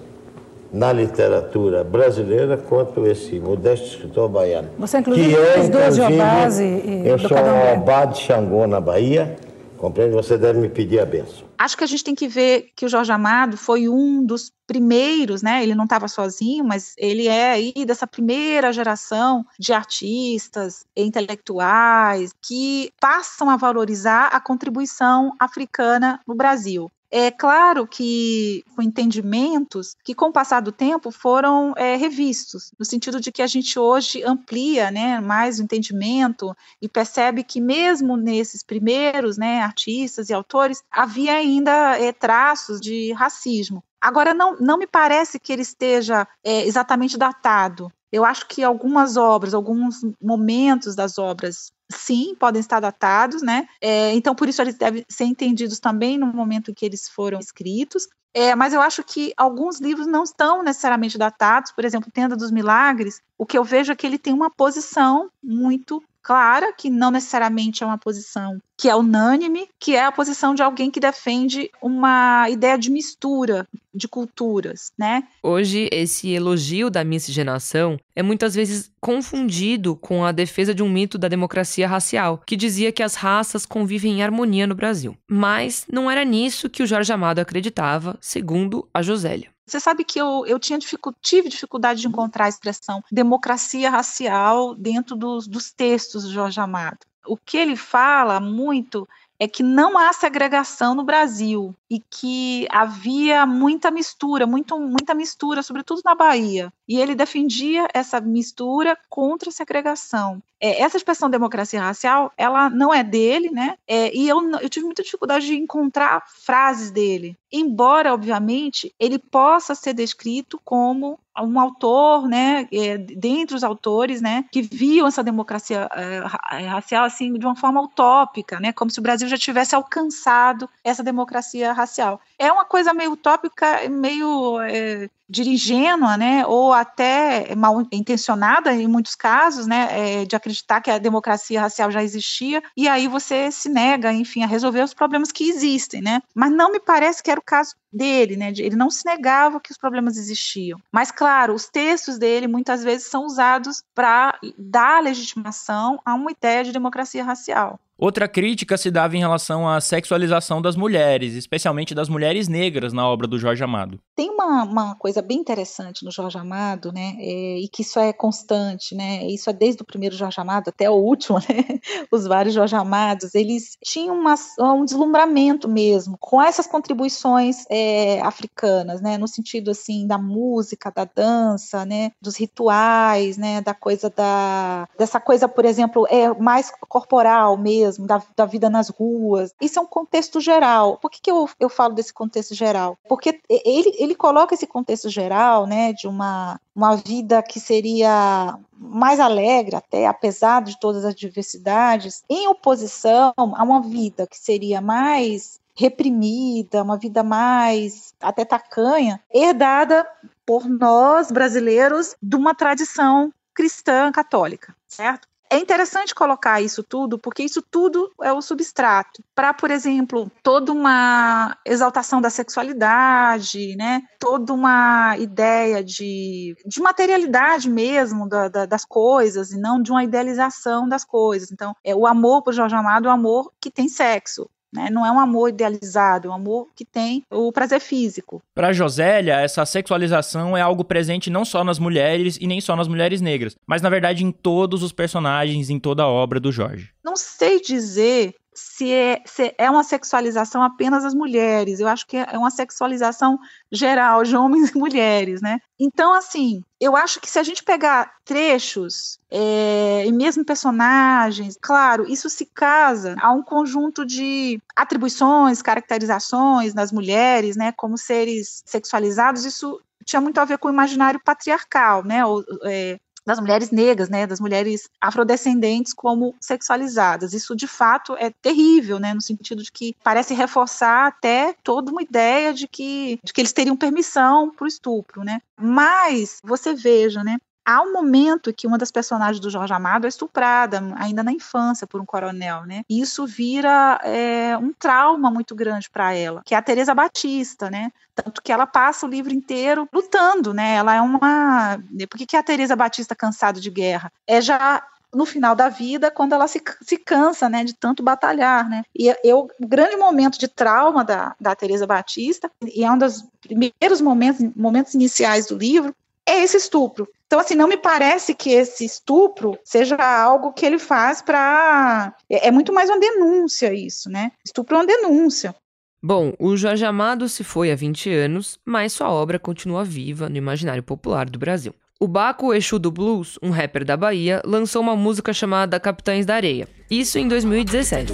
na 0.72 0.92
literatura 0.92 1.84
brasileira 1.84 2.58
quanto 2.58 3.06
esse 3.08 3.40
modesto 3.40 3.88
escritor 3.88 4.30
baiano. 4.30 4.70
Você, 4.78 5.00
inclusive, 5.00 5.30
que 5.30 5.40
é, 5.40 5.54
fez 5.54 5.70
dois 5.70 5.96
Jobás 5.96 6.60
e, 6.60 6.64
e 6.64 7.08
Eu 7.08 7.18
sou 7.20 7.38
um 7.38 7.74
Obá 7.74 8.06
de 8.06 8.20
Xangô, 8.20 8.68
na 8.68 8.82
Bahia, 8.82 9.36
compreende? 9.78 10.14
Você 10.14 10.38
deve 10.38 10.60
me 10.60 10.70
pedir 10.70 11.00
a 11.00 11.06
benção 11.06 11.48
acho 11.58 11.76
que 11.76 11.84
a 11.84 11.88
gente 11.88 12.04
tem 12.04 12.16
que 12.16 12.28
ver 12.28 12.72
que 12.76 12.86
o 12.86 12.90
Jorge 12.90 13.12
Amado 13.12 13.58
foi 13.58 13.90
um 13.90 14.24
dos 14.24 14.52
primeiros, 14.68 15.42
né? 15.42 15.64
Ele 15.64 15.74
não 15.74 15.86
estava 15.86 16.08
sozinho, 16.08 16.64
mas 16.64 16.94
ele 16.98 17.28
é 17.28 17.52
aí 17.52 17.86
dessa 17.86 18.06
primeira 18.06 18.72
geração 18.72 19.46
de 19.58 19.74
artistas 19.74 20.86
e 20.96 21.04
intelectuais 21.04 22.32
que 22.42 22.92
passam 23.00 23.50
a 23.50 23.58
valorizar 23.58 24.28
a 24.28 24.40
contribuição 24.40 25.34
africana 25.40 26.20
no 26.28 26.36
Brasil. 26.36 26.92
É 27.10 27.32
claro 27.32 27.88
que 27.88 28.64
com 28.76 28.82
entendimentos 28.82 29.96
que, 30.04 30.14
com 30.14 30.26
o 30.26 30.32
passar 30.32 30.62
do 30.62 30.74
tempo, 30.74 31.10
foram 31.10 31.74
é, 31.78 31.96
revistos, 31.96 32.72
no 32.78 32.84
sentido 32.84 33.22
de 33.22 33.32
que 33.32 33.42
a 33.42 33.48
gente 33.48 33.80
hoje 33.80 34.24
amplia 34.24 34.92
né, 34.92 35.22
mais 35.22 35.58
o 35.60 35.64
entendimento 35.64 36.54
e 36.82 36.90
percebe 36.90 37.44
que, 37.44 37.62
mesmo 37.62 38.18
nesses 38.18 38.62
primeiros 38.62 39.38
né, 39.38 39.62
artistas 39.62 40.30
e 40.30 40.34
autores, 40.34 40.84
havia 40.92 41.34
ainda 41.34 41.98
é, 41.98 42.12
traços 42.12 42.82
de 42.82 43.14
racismo. 43.14 43.82
Agora, 44.02 44.34
não, 44.34 44.58
não 44.58 44.78
me 44.78 44.86
parece 44.86 45.40
que 45.40 45.52
ele 45.52 45.62
esteja 45.62 46.28
é, 46.44 46.66
exatamente 46.66 47.18
datado. 47.18 47.92
Eu 48.12 48.24
acho 48.24 48.48
que 48.48 48.64
algumas 48.64 49.18
obras, 49.18 49.54
alguns 49.54 50.02
momentos 50.22 50.96
das 50.96 51.18
obras 51.18 51.72
sim, 51.92 52.36
podem 52.36 52.60
estar 52.60 52.80
datados, 52.80 53.42
né? 53.42 53.68
É, 53.82 54.14
então, 54.14 54.36
por 54.36 54.48
isso, 54.48 54.62
eles 54.62 54.76
devem 54.76 55.06
ser 55.10 55.26
entendidos 55.26 55.80
também 55.80 56.18
no 56.18 56.28
momento 56.28 56.72
em 56.72 56.74
que 56.74 56.86
eles 56.86 57.08
foram 57.10 57.40
escritos. 57.40 58.08
É, 58.34 58.56
mas 58.56 58.74
eu 58.74 58.82
acho 58.82 59.04
que 59.04 59.34
alguns 59.36 59.80
livros 59.80 60.06
não 60.06 60.24
estão 60.24 60.62
necessariamente 60.62 61.18
datados, 61.18 61.72
por 61.72 61.84
exemplo, 61.84 62.12
Tenda 62.12 62.36
dos 62.36 62.52
Milagres, 62.52 63.20
o 63.38 63.46
que 63.46 63.58
eu 63.58 63.64
vejo 63.64 63.92
é 63.92 63.96
que 63.96 64.06
ele 64.06 64.20
tem 64.20 64.34
uma 64.34 64.50
posição 64.50 65.30
muito 65.42 66.04
clara, 66.28 66.74
que 66.74 66.90
não 66.90 67.10
necessariamente 67.10 67.84
é 67.84 67.86
uma 67.86 67.98
posição 67.98 68.60
que 68.78 68.90
é 68.90 68.96
unânime, 68.96 69.70
que 69.80 69.96
é 69.96 70.04
a 70.04 70.12
posição 70.12 70.54
de 70.54 70.62
alguém 70.62 70.92
que 70.92 71.00
defende 71.00 71.72
uma 71.82 72.50
ideia 72.50 72.78
de 72.78 72.92
mistura 72.92 73.66
de 73.94 74.10
culturas, 74.10 74.92
né? 75.00 75.24
Hoje, 75.42 75.88
esse 75.90 76.30
elogio 76.30 76.90
da 76.90 77.04
miscigenação 77.04 77.98
é 78.14 78.22
muitas 78.22 78.54
vezes 78.54 78.92
confundido 79.00 79.96
com 79.96 80.26
a 80.26 80.34
defesa 80.34 80.76
de 80.76 80.84
um 80.84 80.90
mito 80.90 81.18
da 81.18 81.30
democracia 81.30 81.88
racial, 81.88 82.44
que 82.46 82.58
dizia 82.58 82.92
que 82.92 83.02
as 83.02 83.16
raças 83.16 83.66
convivem 83.66 84.20
em 84.20 84.22
harmonia 84.22 84.68
no 84.68 84.76
Brasil. 84.76 85.18
Mas 85.28 85.86
não 85.90 86.12
era 86.12 86.26
nisso 86.26 86.70
que 86.70 86.84
o 86.84 86.88
Jorge 86.88 87.14
Amado 87.14 87.40
acreditava, 87.40 88.18
segundo 88.20 88.88
a 88.94 89.02
Josélia. 89.02 89.57
Você 89.68 89.82
sabe 89.82 90.06
que 90.06 90.20
eu, 90.20 90.46
eu 90.46 90.58
tinha 90.58 90.80
dificu 90.80 91.14
tive 91.22 91.50
dificuldade 91.50 92.00
de 92.00 92.08
encontrar 92.08 92.46
a 92.46 92.50
expressão 92.50 93.04
democracia 93.12 93.90
racial 93.90 94.74
dentro 94.74 95.16
dos, 95.16 95.46
dos 95.46 95.72
textos 95.72 96.24
do 96.24 96.32
Jorge 96.32 96.60
Amado. 96.62 97.00
O 97.26 97.36
que 97.36 97.58
ele 97.58 97.76
fala 97.76 98.40
muito 98.40 99.06
é 99.40 99.48
que 99.48 99.62
não 99.62 99.98
há 99.98 100.12
segregação 100.14 100.96
no 100.96 101.04
Brasil 101.04 101.76
e 101.90 102.00
que 102.00 102.68
havia 102.70 103.46
muita 103.46 103.92
mistura, 103.92 104.48
muito, 104.48 104.80
muita 104.80 105.14
mistura, 105.14 105.62
sobretudo 105.62 106.02
na 106.04 106.16
Bahia. 106.16 106.74
E 106.88 107.00
ele 107.00 107.16
defendia 107.16 107.88
essa 107.94 108.20
mistura 108.20 108.98
contra 109.10 109.50
a 109.50 109.52
segregação. 109.52 110.42
É, 110.60 110.82
essa 110.82 110.98
expressão 110.98 111.30
democracia 111.30 111.82
racial, 111.82 112.32
ela 112.36 112.70
não 112.70 112.94
é 112.94 113.04
dele, 113.04 113.52
né? 113.52 113.78
É, 113.88 114.16
e 114.16 114.28
eu, 114.28 114.42
eu 114.60 114.70
tive 114.70 114.86
muita 114.86 115.04
dificuldade 115.04 115.46
de 115.46 115.56
encontrar 115.56 116.24
frases 116.28 116.90
dele 116.90 117.38
embora, 117.52 118.14
obviamente, 118.14 118.94
ele 119.00 119.18
possa 119.18 119.74
ser 119.74 119.94
descrito 119.94 120.60
como 120.64 121.20
um 121.42 121.60
autor, 121.60 122.28
né, 122.28 122.68
é, 122.72 122.98
dentre 122.98 123.56
os 123.56 123.64
autores, 123.64 124.22
né, 124.22 124.46
que 124.52 124.62
viam 124.62 125.08
essa 125.08 125.24
democracia 125.24 125.90
é, 125.94 126.20
racial 126.68 127.06
assim 127.06 127.34
de 127.34 127.46
uma 127.46 127.56
forma 127.56 127.82
utópica, 127.82 128.60
né, 128.60 128.72
como 128.74 128.92
se 128.92 129.00
o 129.00 129.04
Brasil 129.04 129.28
já 129.28 129.38
tivesse 129.38 129.76
alcançado 129.76 130.70
essa 130.84 131.04
democracia 131.04 131.74
racial. 131.74 132.20
É 132.38 132.52
uma 132.52 132.66
coisa 132.66 132.94
meio 132.94 133.12
utópica, 133.12 133.88
meio 133.90 134.60
é, 134.62 135.10
dirigênua, 135.30 136.18
né, 136.18 136.46
ou 136.46 136.72
até 136.72 137.54
mal 137.56 137.86
intencionada 137.92 138.74
em 138.74 138.88
muitos 138.88 139.16
casos, 139.16 139.68
né, 139.68 139.88
é, 139.92 140.26
de 140.26 140.36
acreditar 140.36 140.82
que 140.82 140.90
a 140.90 140.98
democracia 140.98 141.62
racial 141.62 141.92
já 141.92 142.04
existia 142.04 142.64
e 142.76 142.88
aí 142.88 143.08
você 143.08 143.52
se 143.52 143.70
nega, 143.70 144.14
enfim, 144.14 144.44
a 144.44 144.48
resolver 144.48 144.82
os 144.82 144.94
problemas 144.94 145.32
que 145.32 145.50
existem, 145.50 146.02
né. 146.02 146.22
Mas 146.34 146.52
não 146.52 146.72
me 146.72 146.80
parece 146.80 147.22
que 147.22 147.30
era 147.30 147.40
o 147.40 147.44
caso 147.44 147.76
dele, 147.92 148.36
né? 148.36 148.54
Ele 148.58 148.76
não 148.76 148.90
se 148.90 149.06
negava 149.06 149.60
que 149.60 149.72
os 149.72 149.78
problemas 149.78 150.18
existiam. 150.18 150.80
Mas, 150.92 151.12
claro, 151.12 151.27
os 151.54 151.68
textos 151.68 152.18
dele 152.18 152.48
muitas 152.48 152.84
vezes 152.84 153.08
são 153.08 153.26
usados 153.26 153.84
para 153.94 154.40
dar 154.58 155.04
legitimação 155.04 156.00
a 156.06 156.14
uma 156.14 156.32
ideia 156.32 156.64
de 156.64 156.72
democracia 156.72 157.24
racial. 157.24 157.80
Outra 158.00 158.28
crítica 158.28 158.78
se 158.78 158.92
dava 158.92 159.16
em 159.16 159.20
relação 159.20 159.68
à 159.68 159.82
sexualização 159.82 160.62
das 160.62 160.76
mulheres, 160.76 161.34
especialmente 161.34 161.96
das 161.96 162.08
mulheres 162.08 162.48
negras 162.48 162.94
na 162.94 163.08
obra 163.08 163.28
do 163.28 163.40
Jorge 163.40 163.64
Amado. 163.64 164.00
Tem 164.16 164.30
uma, 164.30 164.64
uma 164.64 164.96
coisa 164.96 165.20
bem 165.20 165.40
interessante 165.40 166.06
no 166.06 166.12
Jorge 166.12 166.38
Amado, 166.38 166.92
né, 166.94 167.16
é, 167.18 167.58
e 167.60 167.68
que 167.68 167.82
isso 167.82 168.00
é 168.00 168.14
constante, 168.14 168.94
né, 168.94 169.26
isso 169.26 169.50
é 169.50 169.54
desde 169.54 169.82
o 169.82 169.86
primeiro 169.86 170.16
Jorge 170.16 170.40
Amado 170.40 170.70
até 170.70 170.88
o 170.88 170.94
último, 170.94 171.40
né, 171.50 171.80
os 172.12 172.28
vários 172.28 172.54
Jorge 172.54 172.76
Amados, 172.76 173.34
eles 173.34 173.76
tinham 173.84 174.16
uma, 174.16 174.36
um 174.60 174.86
deslumbramento 174.86 175.68
mesmo 175.68 176.18
com 176.20 176.40
essas 176.40 176.68
contribuições 176.68 177.66
é, 177.68 178.22
africanas, 178.22 179.02
né, 179.02 179.18
no 179.18 179.28
sentido 179.28 179.72
assim 179.72 180.06
da 180.06 180.20
música, 180.20 180.92
da 180.96 181.06
dança, 181.06 181.84
né, 181.84 182.12
dos 182.22 182.38
rituais, 182.38 183.38
né, 183.38 183.60
da 183.62 183.74
coisa 183.74 184.08
da 184.08 184.88
dessa 184.96 185.20
coisa, 185.20 185.48
por 185.48 185.66
exemplo, 185.66 186.06
é 186.12 186.32
mais 186.36 186.72
corporal 186.88 187.58
mesmo 187.58 187.87
mesmo, 187.88 188.06
da, 188.06 188.22
da 188.36 188.46
vida 188.46 188.70
nas 188.70 188.90
ruas. 188.90 189.54
Isso 189.62 189.80
é 189.80 189.82
um 189.82 189.86
contexto 189.86 190.40
geral. 190.40 190.98
Por 190.98 191.10
que, 191.10 191.22
que 191.22 191.32
eu, 191.32 191.50
eu 191.60 191.70
falo 191.70 191.94
desse 191.94 192.14
contexto 192.14 192.54
geral? 192.54 192.98
Porque 193.08 193.40
ele, 193.50 193.96
ele 193.98 194.16
coloca 194.16 194.54
esse 194.54 194.68
contexto 194.68 195.10
geral, 195.10 195.66
né, 195.66 195.94
de 195.94 196.08
uma, 196.08 196.60
uma 196.76 196.96
vida 196.96 197.42
que 197.42 197.60
seria 197.60 198.58
mais 198.78 199.20
alegre, 199.20 199.76
até 199.76 200.06
apesar 200.06 200.62
de 200.62 200.80
todas 200.80 201.04
as 201.06 201.16
diversidades, 201.16 202.24
em 202.30 202.48
oposição 202.48 203.34
a 203.36 203.64
uma 203.64 203.82
vida 203.82 204.28
que 204.28 204.38
seria 204.38 204.82
mais 204.82 205.60
reprimida, 205.76 206.82
uma 206.82 206.98
vida 206.98 207.24
mais 207.24 208.14
até 208.20 208.44
tacanha, 208.44 209.22
herdada 209.32 210.08
por 210.46 210.68
nós 210.68 211.32
brasileiros 211.32 212.16
de 212.22 212.36
uma 212.36 212.56
tradição 212.56 213.32
cristã 213.54 214.12
católica, 214.12 214.76
certo? 214.88 215.28
É 215.50 215.58
interessante 215.58 216.14
colocar 216.14 216.62
isso 216.62 216.84
tudo, 216.84 217.18
porque 217.18 217.44
isso 217.44 217.62
tudo 217.62 218.12
é 218.22 218.32
o 218.34 218.42
substrato 218.42 219.24
para, 219.34 219.54
por 219.54 219.72
exemplo, 219.72 220.30
toda 220.44 220.72
uma 220.72 221.58
exaltação 221.66 222.20
da 222.20 222.30
sexualidade, 222.30 223.76
né? 223.78 224.02
Toda 224.20 224.54
uma 224.54 225.16
ideia 225.18 225.84
de, 225.84 226.56
de 226.66 226.82
materialidade 226.82 227.70
mesmo 227.70 228.28
da, 228.28 228.50
da, 228.50 228.66
das 228.66 228.84
coisas 228.84 229.52
e 229.52 229.60
não 229.60 229.82
de 229.82 229.92
uma 229.92 230.04
idealização 230.04 230.88
das 230.88 231.06
coisas. 231.06 231.52
Então, 231.52 231.74
é 231.84 231.96
o 231.96 232.06
amor 232.06 232.44
por 232.44 232.54
Jorge 232.54 232.76
Amado 232.76 233.08
é 233.08 233.12
o 233.12 233.14
amor 233.14 233.52
que 233.62 233.72
tem 233.72 233.88
sexo. 233.88 234.50
Né? 234.78 234.90
Não 234.92 235.06
é 235.06 235.12
um 235.12 235.20
amor 235.20 235.50
idealizado, 235.50 236.28
é 236.28 236.32
um 236.32 236.36
amor 236.36 236.68
que 236.76 236.86
tem 236.86 237.24
o 237.32 237.52
prazer 237.52 237.80
físico. 237.80 238.42
Para 238.54 238.72
Josélia, 238.72 239.40
essa 239.42 239.66
sexualização 239.66 240.56
é 240.56 240.62
algo 240.62 240.84
presente 240.84 241.30
não 241.30 241.44
só 241.44 241.64
nas 241.64 241.80
mulheres 241.80 242.38
e 242.40 242.46
nem 242.46 242.62
só 242.62 242.76
nas 242.76 242.88
mulheres 242.88 243.20
negras, 243.20 243.56
mas 243.66 243.82
na 243.82 243.90
verdade 243.90 244.24
em 244.24 244.32
todos 244.32 244.84
os 244.84 244.92
personagens, 244.92 245.70
em 245.70 245.80
toda 245.80 246.04
a 246.04 246.08
obra 246.08 246.40
do 246.40 246.52
Jorge. 246.52 246.92
Não 247.04 247.16
sei 247.16 247.60
dizer 247.60 248.36
se 248.58 248.92
é, 248.92 249.22
se 249.24 249.54
é 249.56 249.70
uma 249.70 249.84
sexualização 249.84 250.64
apenas 250.64 251.04
das 251.04 251.14
mulheres. 251.14 251.80
Eu 251.80 251.88
acho 251.88 252.08
que 252.08 252.18
é 252.18 252.38
uma 252.38 252.50
sexualização 252.50 253.38
geral 253.72 254.24
de 254.24 254.36
homens 254.36 254.72
e 254.72 254.78
mulheres, 254.78 255.42
né? 255.42 255.60
Então, 255.80 256.12
assim, 256.12 256.64
eu 256.82 256.96
acho 256.96 257.22
que 257.22 257.30
se 257.30 257.38
a 257.38 257.44
gente 257.44 257.64
pegar 257.64 258.12
trechos 258.26 259.20
é, 259.30 260.06
e 260.08 260.12
mesmo 260.12 260.44
personagens, 260.44 261.56
claro, 261.62 262.12
isso 262.12 262.30
se 262.32 262.48
casa 262.48 263.16
a 263.20 263.32
um 263.32 263.44
conjunto 263.44 264.04
de 264.04 264.60
atribuições, 264.76 265.62
caracterizações 265.62 266.74
das 266.74 266.92
mulheres, 266.92 267.56
né, 267.56 267.72
como 267.78 267.96
seres 267.96 268.64
sexualizados. 268.66 269.46
Isso 269.46 269.80
tinha 270.04 270.22
muito 270.22 270.40
a 270.40 270.46
ver 270.46 270.58
com 270.58 270.68
o 270.68 270.72
imaginário 270.72 271.22
patriarcal, 271.24 272.04
né? 272.04 272.26
Ou, 272.26 272.44
é, 272.64 272.98
das 273.28 273.42
mulheres 273.42 273.72
negras, 273.72 274.08
né, 274.08 274.26
das 274.26 274.40
mulheres 274.40 274.90
afrodescendentes 275.02 275.94
como 275.94 276.34
sexualizadas. 276.40 277.34
Isso 277.34 277.58
de 277.58 277.68
fato 277.68 278.16
é 278.16 278.30
terrível, 278.30 279.00
né, 279.00 279.14
no 279.14 279.22
sentido 279.22 279.62
de 279.62 279.70
que 279.70 279.94
parece 280.02 280.34
reforçar 280.34 281.08
até 281.08 281.54
toda 281.62 281.92
uma 281.92 282.02
ideia 282.02 282.54
de 282.54 282.70
que, 282.70 283.20
de 283.22 283.34
que 283.34 283.42
eles 283.42 283.52
teriam 283.52 283.76
permissão 283.76 284.50
para 284.50 284.64
o 284.64 284.68
estupro, 284.68 285.26
né? 285.26 285.42
Mas 285.60 286.40
você 286.42 286.74
veja, 286.74 287.22
né, 287.22 287.38
há 287.68 287.82
um 287.82 287.92
momento 287.92 288.54
que 288.54 288.66
uma 288.66 288.78
das 288.78 288.90
personagens 288.90 289.42
do 289.42 289.50
Jorge 289.50 289.74
Amado 289.74 290.06
é 290.06 290.08
estuprada, 290.08 290.82
ainda 290.96 291.22
na 291.22 291.34
infância, 291.34 291.86
por 291.86 292.00
um 292.00 292.06
coronel, 292.06 292.66
né? 292.66 292.84
E 292.90 293.02
isso 293.02 293.28
vira 293.28 294.00
é, 294.06 294.58
um 294.58 294.72
trauma 294.72 295.30
muito 295.30 295.54
grande 295.54 295.90
para 295.90 296.14
ela, 296.14 296.42
que 296.46 296.56
é 296.56 296.58
a 296.58 296.62
Teresa 296.62 296.96
Batista, 296.96 297.70
né? 297.70 297.92
Tanto 298.16 298.42
que 298.42 298.54
ela 298.54 298.66
passa 298.66 299.06
o 299.06 299.10
livro 299.10 299.34
inteiro 299.34 299.88
lutando, 299.92 300.54
né? 300.54 300.76
Ela 300.76 300.96
é 300.96 301.02
uma. 301.02 301.78
Por 302.10 302.18
que, 302.18 302.26
que 302.26 302.38
a 302.38 302.44
Teresa 302.44 302.76
Batista 302.76 303.14
cansada 303.14 303.60
de 303.60 303.70
guerra? 303.70 304.12
É 304.26 304.40
já 304.40 304.82
no 305.14 305.26
final 305.26 305.56
da 305.56 305.68
vida, 305.68 306.12
quando 306.12 306.34
ela 306.34 306.48
se, 306.48 306.62
se 306.82 306.98
cansa, 306.98 307.50
né, 307.50 307.64
de 307.64 307.74
tanto 307.74 308.04
batalhar, 308.04 308.70
né, 308.70 308.84
e 308.94 309.08
eu, 309.24 309.50
o 309.60 309.68
grande 309.68 309.96
momento 309.96 310.38
de 310.38 310.50
trauma 310.50 311.04
da, 311.04 311.34
da 311.40 311.56
Teresa 311.56 311.88
Batista, 311.88 312.52
e 312.62 312.84
é 312.84 312.92
um 312.92 312.98
dos 312.98 313.26
primeiros 313.42 314.02
momentos, 314.02 314.46
momentos 314.54 314.94
iniciais 314.94 315.48
do 315.48 315.58
livro, 315.58 315.96
é 316.28 316.44
esse 316.44 316.58
estupro. 316.58 317.08
Então, 317.26 317.40
assim, 317.40 317.56
não 317.56 317.68
me 317.68 317.78
parece 317.78 318.34
que 318.34 318.52
esse 318.52 318.86
estupro 318.86 319.58
seja 319.64 319.96
algo 319.96 320.54
que 320.54 320.66
ele 320.66 320.80
faz 320.80 321.22
para. 321.22 322.14
É, 322.30 322.48
é 322.48 322.52
muito 322.52 322.74
mais 322.74 322.90
uma 322.90 323.00
denúncia 323.00 323.74
isso, 323.74 324.10
né? 324.10 324.32
Estupro 324.46 324.76
é 324.76 324.80
uma 324.80 324.86
denúncia. 324.86 325.56
Bom, 326.02 326.34
o 326.40 326.56
Jorge 326.56 326.86
Amado 326.86 327.28
se 327.28 327.44
foi 327.44 327.72
há 327.72 327.76
20 327.76 328.10
anos, 328.12 328.60
mas 328.64 328.94
sua 328.94 329.10
obra 329.10 329.40
continua 329.40 329.84
viva 329.84 330.30
no 330.30 330.38
imaginário 330.38 330.84
popular 330.84 331.30
do 331.30 331.40
Brasil. 331.40 331.74
O 332.00 332.08
Baco 332.08 332.54
Exu 332.54 332.78
do 332.78 332.92
Blues, 332.92 333.40
um 333.42 333.50
rapper 333.50 333.84
da 333.84 333.98
Bahia, 333.98 334.42
lançou 334.46 334.82
uma 334.82 334.96
música 334.96 335.34
chamada 335.34 335.80
Capitães 335.80 336.26
da 336.26 336.36
Areia. 336.36 336.68
Isso 336.90 337.18
em 337.18 337.28
2017. 337.28 338.14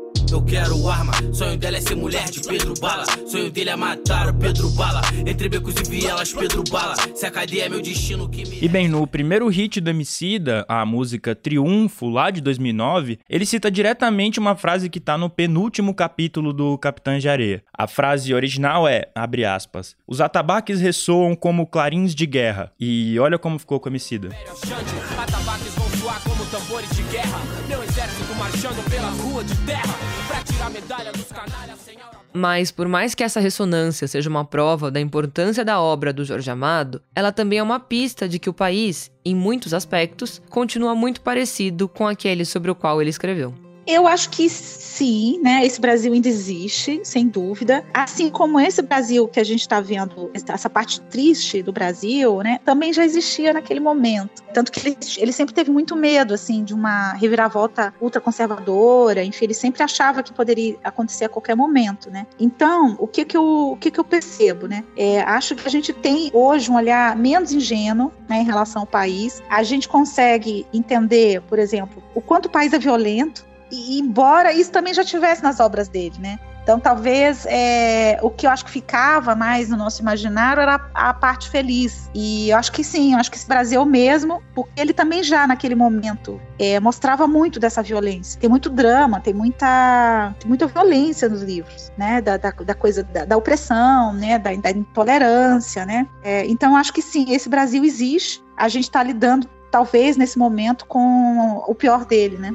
Eu 0.29 0.43
quero 0.43 0.89
arma, 0.89 1.13
sonho 1.33 1.57
dela 1.57 1.77
é 1.77 1.81
ser 1.81 1.95
mulher 1.95 2.29
de 2.29 2.41
Pedro 2.41 2.73
Bala. 2.79 3.05
Sonho 3.25 3.49
dele 3.49 3.69
é 3.69 3.75
matar 3.75 4.29
o 4.29 4.33
Pedro 4.33 4.69
Bala. 4.71 5.01
Entre 5.25 5.47
becos 5.47 5.75
e 5.75 5.89
vielas, 5.89 6.33
Pedro 6.33 6.63
Bala. 6.69 6.95
Se 7.15 7.25
a 7.25 7.31
cadeia 7.31 7.65
é 7.65 7.69
meu 7.69 7.81
destino 7.81 8.27
que 8.29 8.47
me. 8.47 8.59
E 8.61 8.67
bem, 8.67 8.87
no 8.89 9.07
primeiro 9.07 9.47
hit 9.47 9.79
do 9.79 9.89
Emicida, 9.89 10.65
a 10.67 10.85
música 10.85 11.33
Triunfo, 11.33 12.09
lá 12.09 12.29
de 12.29 12.41
2009, 12.41 13.19
ele 13.29 13.45
cita 13.45 13.71
diretamente 13.71 14.39
uma 14.39 14.55
frase 14.55 14.89
que 14.89 14.99
tá 14.99 15.17
no 15.17 15.29
penúltimo 15.29 15.93
capítulo 15.93 16.51
do 16.51 16.77
Capitães 16.77 17.21
de 17.21 17.29
Areia. 17.29 17.63
A 17.73 17.87
frase 17.87 18.33
original 18.33 18.87
é, 18.87 19.09
abre 19.15 19.45
aspas, 19.45 19.95
os 20.05 20.19
atabaques 20.19 20.81
ressoam 20.81 21.35
como 21.35 21.67
clarins 21.67 22.13
de 22.13 22.25
guerra. 22.25 22.71
E 22.79 23.17
olha 23.19 23.37
como 23.37 23.59
ficou 23.59 23.79
com 23.79 23.87
o 23.87 23.91
Emicida. 23.91 24.29
Atabaques 25.17 25.75
vão 25.75 25.90
como 26.19 26.45
tambores 26.47 26.89
de 26.95 27.03
guerra. 27.03 27.39
Meu 27.67 27.83
exército 27.83 28.35
marchando 28.35 28.89
pela 28.89 29.09
rua 29.09 29.43
de 29.43 29.55
terra. 29.65 29.95
Mas, 32.33 32.71
por 32.71 32.87
mais 32.87 33.13
que 33.13 33.23
essa 33.23 33.39
ressonância 33.39 34.07
seja 34.07 34.29
uma 34.29 34.45
prova 34.45 34.89
da 34.89 34.99
importância 34.99 35.65
da 35.65 35.81
obra 35.81 36.13
do 36.13 36.23
Jorge 36.23 36.49
Amado, 36.49 37.01
ela 37.13 37.31
também 37.31 37.59
é 37.59 37.63
uma 37.63 37.79
pista 37.79 38.27
de 38.27 38.39
que 38.39 38.49
o 38.49 38.53
país, 38.53 39.11
em 39.25 39.35
muitos 39.35 39.73
aspectos, 39.73 40.41
continua 40.49 40.95
muito 40.95 41.21
parecido 41.21 41.87
com 41.89 42.07
aquele 42.07 42.45
sobre 42.45 42.71
o 42.71 42.75
qual 42.75 43.01
ele 43.01 43.09
escreveu. 43.09 43.70
Eu 43.85 44.07
acho 44.07 44.29
que 44.29 44.47
sim, 44.49 45.39
né? 45.41 45.65
Esse 45.65 45.81
Brasil 45.81 46.13
ainda 46.13 46.27
existe, 46.27 47.01
sem 47.03 47.27
dúvida. 47.27 47.83
Assim 47.93 48.29
como 48.29 48.59
esse 48.59 48.81
Brasil 48.81 49.27
que 49.27 49.39
a 49.39 49.43
gente 49.43 49.61
está 49.61 49.81
vendo, 49.81 50.29
essa 50.33 50.69
parte 50.69 51.01
triste 51.01 51.63
do 51.63 51.71
Brasil, 51.71 52.39
né? 52.39 52.59
Também 52.63 52.93
já 52.93 53.03
existia 53.03 53.53
naquele 53.53 53.79
momento. 53.79 54.43
Tanto 54.53 54.71
que 54.71 54.87
ele, 54.87 54.97
ele 55.17 55.31
sempre 55.31 55.53
teve 55.53 55.71
muito 55.71 55.95
medo, 55.95 56.33
assim, 56.33 56.63
de 56.63 56.73
uma 56.73 57.13
reviravolta 57.13 57.93
ultraconservadora. 57.99 59.23
Enfim, 59.23 59.45
ele 59.45 59.53
sempre 59.53 59.81
achava 59.81 60.21
que 60.21 60.33
poderia 60.33 60.77
acontecer 60.83 61.25
a 61.25 61.29
qualquer 61.29 61.55
momento, 61.55 62.11
né? 62.11 62.27
Então, 62.39 62.95
o 62.99 63.07
que 63.07 63.25
que 63.25 63.35
eu, 63.35 63.71
o 63.71 63.77
que 63.77 63.89
que 63.89 63.99
eu 63.99 64.03
percebo, 64.03 64.67
né? 64.67 64.83
É, 64.95 65.21
acho 65.21 65.55
que 65.55 65.67
a 65.67 65.71
gente 65.71 65.93
tem 65.93 66.29
hoje 66.33 66.69
um 66.69 66.75
olhar 66.75 67.15
menos 67.15 67.51
ingênuo, 67.51 68.11
né, 68.29 68.41
em 68.41 68.45
relação 68.45 68.81
ao 68.83 68.87
país. 68.87 69.41
A 69.49 69.63
gente 69.63 69.87
consegue 69.87 70.65
entender, 70.73 71.41
por 71.41 71.57
exemplo, 71.57 72.03
o 72.13 72.21
quanto 72.21 72.45
o 72.45 72.49
país 72.49 72.73
é 72.73 72.79
violento, 72.79 73.45
embora 73.71 74.53
isso 74.53 74.71
também 74.71 74.93
já 74.93 75.03
tivesse 75.03 75.41
nas 75.43 75.59
obras 75.59 75.87
dele, 75.87 76.15
né? 76.19 76.39
Então, 76.63 76.79
talvez 76.79 77.45
é, 77.49 78.19
o 78.21 78.29
que 78.29 78.45
eu 78.45 78.51
acho 78.51 78.63
que 78.65 78.71
ficava 78.71 79.35
mais 79.35 79.69
no 79.69 79.77
nosso 79.77 80.01
imaginário 80.01 80.61
era 80.61 80.75
a, 80.93 81.09
a, 81.09 81.13
parte 81.13 81.49
feliz. 81.49 82.09
E 82.13 82.49
eu 82.49 82.57
acho 82.57 82.71
que 82.71 82.83
sim, 82.83 83.13
eu 83.13 83.19
acho 83.19 83.31
que 83.31 83.37
esse 83.37 83.47
Brasil 83.47 83.83
mesmo, 83.83 84.43
porque 84.53 84.79
ele 84.79 84.93
também 84.93 85.23
já 85.23 85.47
naquele 85.47 85.73
momento 85.73 86.39
é, 86.59 86.79
mostrava 86.79 87.27
muito 87.27 87.59
dessa 87.59 87.81
violência. 87.81 88.39
Tem 88.39 88.49
muito 88.49 88.69
drama, 88.69 89.19
tem 89.19 89.33
muita, 89.33 90.35
tem 90.39 90.47
muita 90.47 90.67
violência 90.67 91.27
nos 91.27 91.41
livros, 91.41 91.91
né? 91.97 92.21
Da, 92.21 92.37
da, 92.37 92.51
da 92.51 92.75
coisa 92.75 93.03
da, 93.03 93.25
da, 93.25 93.37
opressão, 93.37 94.13
né? 94.13 94.37
Da, 94.37 94.53
da 94.53 94.71
intolerância, 94.71 95.83
né? 95.85 96.07
É, 96.23 96.45
então, 96.45 96.71
eu 96.71 96.77
acho 96.77 96.93
que 96.93 97.01
sim, 97.01 97.33
esse 97.33 97.49
Brasil 97.49 97.83
existe. 97.83 98.43
A 98.55 98.69
gente 98.69 98.83
está 98.83 99.01
lidando, 99.01 99.49
talvez, 99.71 100.15
nesse 100.15 100.37
momento, 100.37 100.85
com 100.85 101.63
o 101.67 101.73
pior 101.73 102.05
dele, 102.05 102.37
né? 102.37 102.53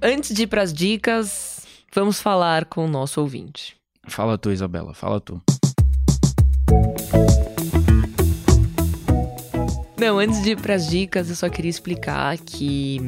Antes 0.00 0.32
de 0.32 0.44
ir 0.44 0.46
para 0.46 0.62
as 0.62 0.72
dicas, 0.72 1.66
vamos 1.92 2.20
falar 2.20 2.66
com 2.66 2.84
o 2.84 2.88
nosso 2.88 3.20
ouvinte. 3.20 3.76
Fala 4.06 4.38
tu, 4.38 4.52
Isabela, 4.52 4.94
fala 4.94 5.20
tu. 5.20 5.42
Não, 9.98 10.20
antes 10.20 10.40
de 10.42 10.52
ir 10.52 10.60
para 10.60 10.74
as 10.74 10.86
dicas, 10.88 11.28
eu 11.28 11.34
só 11.34 11.48
queria 11.48 11.68
explicar 11.70 12.38
que 12.38 13.00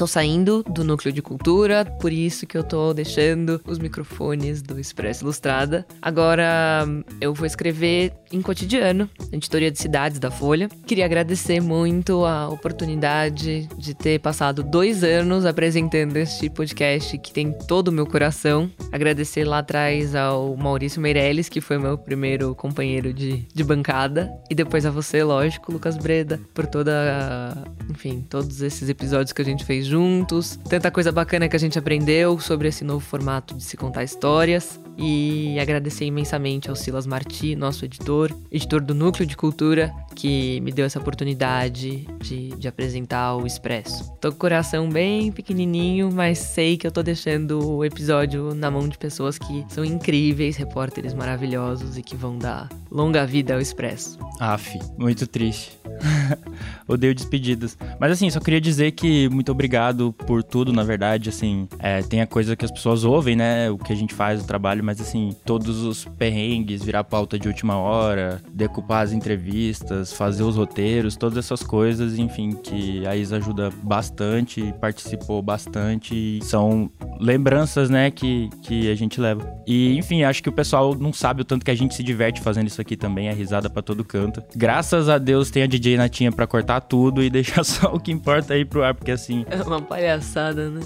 tô 0.00 0.06
saindo 0.06 0.62
do 0.62 0.82
núcleo 0.82 1.12
de 1.12 1.20
cultura, 1.20 1.84
por 1.84 2.10
isso 2.10 2.46
que 2.46 2.56
eu 2.56 2.64
tô 2.64 2.94
deixando 2.94 3.60
os 3.66 3.78
microfones 3.78 4.62
do 4.62 4.80
Expresso 4.80 5.24
Ilustrada. 5.24 5.86
Agora 6.00 6.86
eu 7.20 7.34
vou 7.34 7.44
escrever 7.44 8.10
em 8.32 8.40
cotidiano, 8.40 9.10
editoria 9.30 9.70
de 9.70 9.78
cidades 9.78 10.18
da 10.18 10.30
Folha. 10.30 10.70
Queria 10.86 11.04
agradecer 11.04 11.60
muito 11.60 12.24
a 12.24 12.48
oportunidade 12.48 13.68
de 13.76 13.92
ter 13.92 14.18
passado 14.20 14.62
dois 14.62 15.04
anos 15.04 15.44
apresentando 15.44 16.16
este 16.16 16.48
podcast 16.48 17.18
que 17.18 17.30
tem 17.30 17.52
todo 17.52 17.88
o 17.88 17.92
meu 17.92 18.06
coração. 18.06 18.70
Agradecer 18.90 19.44
lá 19.44 19.58
atrás 19.58 20.14
ao 20.14 20.56
Maurício 20.56 20.98
Meirelles, 20.98 21.50
que 21.50 21.60
foi 21.60 21.76
meu 21.76 21.98
primeiro 21.98 22.54
companheiro 22.54 23.12
de, 23.12 23.46
de 23.52 23.64
bancada. 23.64 24.32
E 24.48 24.54
depois 24.54 24.86
a 24.86 24.90
você, 24.90 25.22
lógico, 25.22 25.70
Lucas 25.70 25.98
Breda, 25.98 26.40
por 26.54 26.66
toda. 26.66 27.52
Enfim, 27.90 28.24
todos 28.30 28.62
esses 28.62 28.88
episódios 28.88 29.32
que 29.32 29.42
a 29.42 29.44
gente 29.44 29.62
fez 29.62 29.89
juntos, 29.90 30.56
tanta 30.68 30.88
coisa 30.90 31.10
bacana 31.10 31.48
que 31.48 31.56
a 31.56 31.58
gente 31.58 31.76
aprendeu 31.76 32.38
sobre 32.38 32.68
esse 32.68 32.84
novo 32.84 33.00
formato 33.00 33.54
de 33.54 33.64
se 33.64 33.76
contar 33.76 34.04
histórias. 34.04 34.80
E 35.02 35.58
agradecer 35.58 36.04
imensamente 36.04 36.68
ao 36.68 36.76
Silas 36.76 37.06
Marti, 37.06 37.56
nosso 37.56 37.86
editor, 37.86 38.30
editor 38.52 38.82
do 38.82 38.94
Núcleo 38.94 39.26
de 39.26 39.34
Cultura, 39.34 39.90
que 40.14 40.60
me 40.60 40.70
deu 40.70 40.84
essa 40.84 40.98
oportunidade 40.98 42.06
de, 42.20 42.48
de 42.50 42.68
apresentar 42.68 43.34
o 43.36 43.46
Expresso. 43.46 44.12
Tô 44.20 44.28
com 44.28 44.36
o 44.36 44.38
coração 44.38 44.90
bem 44.90 45.32
pequenininho, 45.32 46.10
mas 46.12 46.38
sei 46.38 46.76
que 46.76 46.86
eu 46.86 46.92
tô 46.92 47.02
deixando 47.02 47.76
o 47.76 47.82
episódio 47.82 48.54
na 48.54 48.70
mão 48.70 48.86
de 48.86 48.98
pessoas 48.98 49.38
que 49.38 49.64
são 49.70 49.82
incríveis, 49.84 50.56
repórteres 50.56 51.14
maravilhosos 51.14 51.96
e 51.96 52.02
que 52.02 52.14
vão 52.14 52.36
dar 52.36 52.68
longa 52.90 53.24
vida 53.24 53.54
ao 53.54 53.60
Expresso. 53.60 54.18
Aff, 54.38 54.78
muito 54.98 55.26
triste. 55.26 55.80
Odeio 56.88 57.14
despedidas. 57.14 57.76
Mas 57.98 58.12
assim, 58.12 58.30
só 58.30 58.40
queria 58.40 58.60
dizer 58.60 58.92
que 58.92 59.28
muito 59.28 59.52
obrigado 59.52 60.12
por 60.12 60.42
tudo, 60.42 60.72
na 60.72 60.82
verdade, 60.82 61.28
assim, 61.28 61.68
é, 61.78 62.02
tem 62.02 62.20
a 62.20 62.26
coisa 62.26 62.56
que 62.56 62.64
as 62.64 62.70
pessoas 62.70 63.04
ouvem, 63.04 63.36
né, 63.36 63.70
o 63.70 63.78
que 63.78 63.92
a 63.92 63.96
gente 63.96 64.14
faz, 64.14 64.42
o 64.42 64.46
trabalho, 64.46 64.82
mas 64.90 65.00
assim, 65.00 65.30
todos 65.44 65.84
os 65.84 66.04
perrengues, 66.18 66.82
virar 66.82 67.04
pauta 67.04 67.38
de 67.38 67.46
última 67.46 67.76
hora, 67.76 68.42
decupar 68.52 69.04
as 69.04 69.12
entrevistas, 69.12 70.12
fazer 70.12 70.42
os 70.42 70.56
roteiros, 70.56 71.14
todas 71.14 71.38
essas 71.38 71.62
coisas, 71.62 72.18
enfim, 72.18 72.50
que 72.56 73.06
a 73.06 73.14
Isa 73.14 73.36
ajuda 73.36 73.70
bastante, 73.84 74.74
participou 74.80 75.40
bastante, 75.40 76.40
são 76.42 76.90
lembranças, 77.20 77.88
né, 77.88 78.10
que, 78.10 78.50
que 78.62 78.90
a 78.90 78.96
gente 78.96 79.20
leva. 79.20 79.48
E, 79.64 79.96
enfim, 79.96 80.24
acho 80.24 80.42
que 80.42 80.48
o 80.48 80.52
pessoal 80.52 80.92
não 80.96 81.12
sabe 81.12 81.42
o 81.42 81.44
tanto 81.44 81.64
que 81.64 81.70
a 81.70 81.76
gente 81.76 81.94
se 81.94 82.02
diverte 82.02 82.40
fazendo 82.40 82.66
isso 82.66 82.80
aqui 82.80 82.96
também, 82.96 83.28
é 83.28 83.32
risada 83.32 83.70
para 83.70 83.82
todo 83.82 84.02
canto. 84.02 84.42
Graças 84.56 85.08
a 85.08 85.18
Deus 85.18 85.52
tem 85.52 85.62
a 85.62 85.66
DJ 85.68 85.98
Natinha 85.98 86.32
para 86.32 86.48
cortar 86.48 86.80
tudo 86.80 87.22
e 87.22 87.30
deixar 87.30 87.62
só 87.62 87.94
o 87.94 88.00
que 88.00 88.10
importa 88.10 88.54
aí 88.54 88.64
pro 88.64 88.82
ar, 88.82 88.92
porque 88.92 89.12
assim. 89.12 89.44
É 89.48 89.62
uma 89.62 89.80
palhaçada, 89.80 90.68
né? 90.68 90.80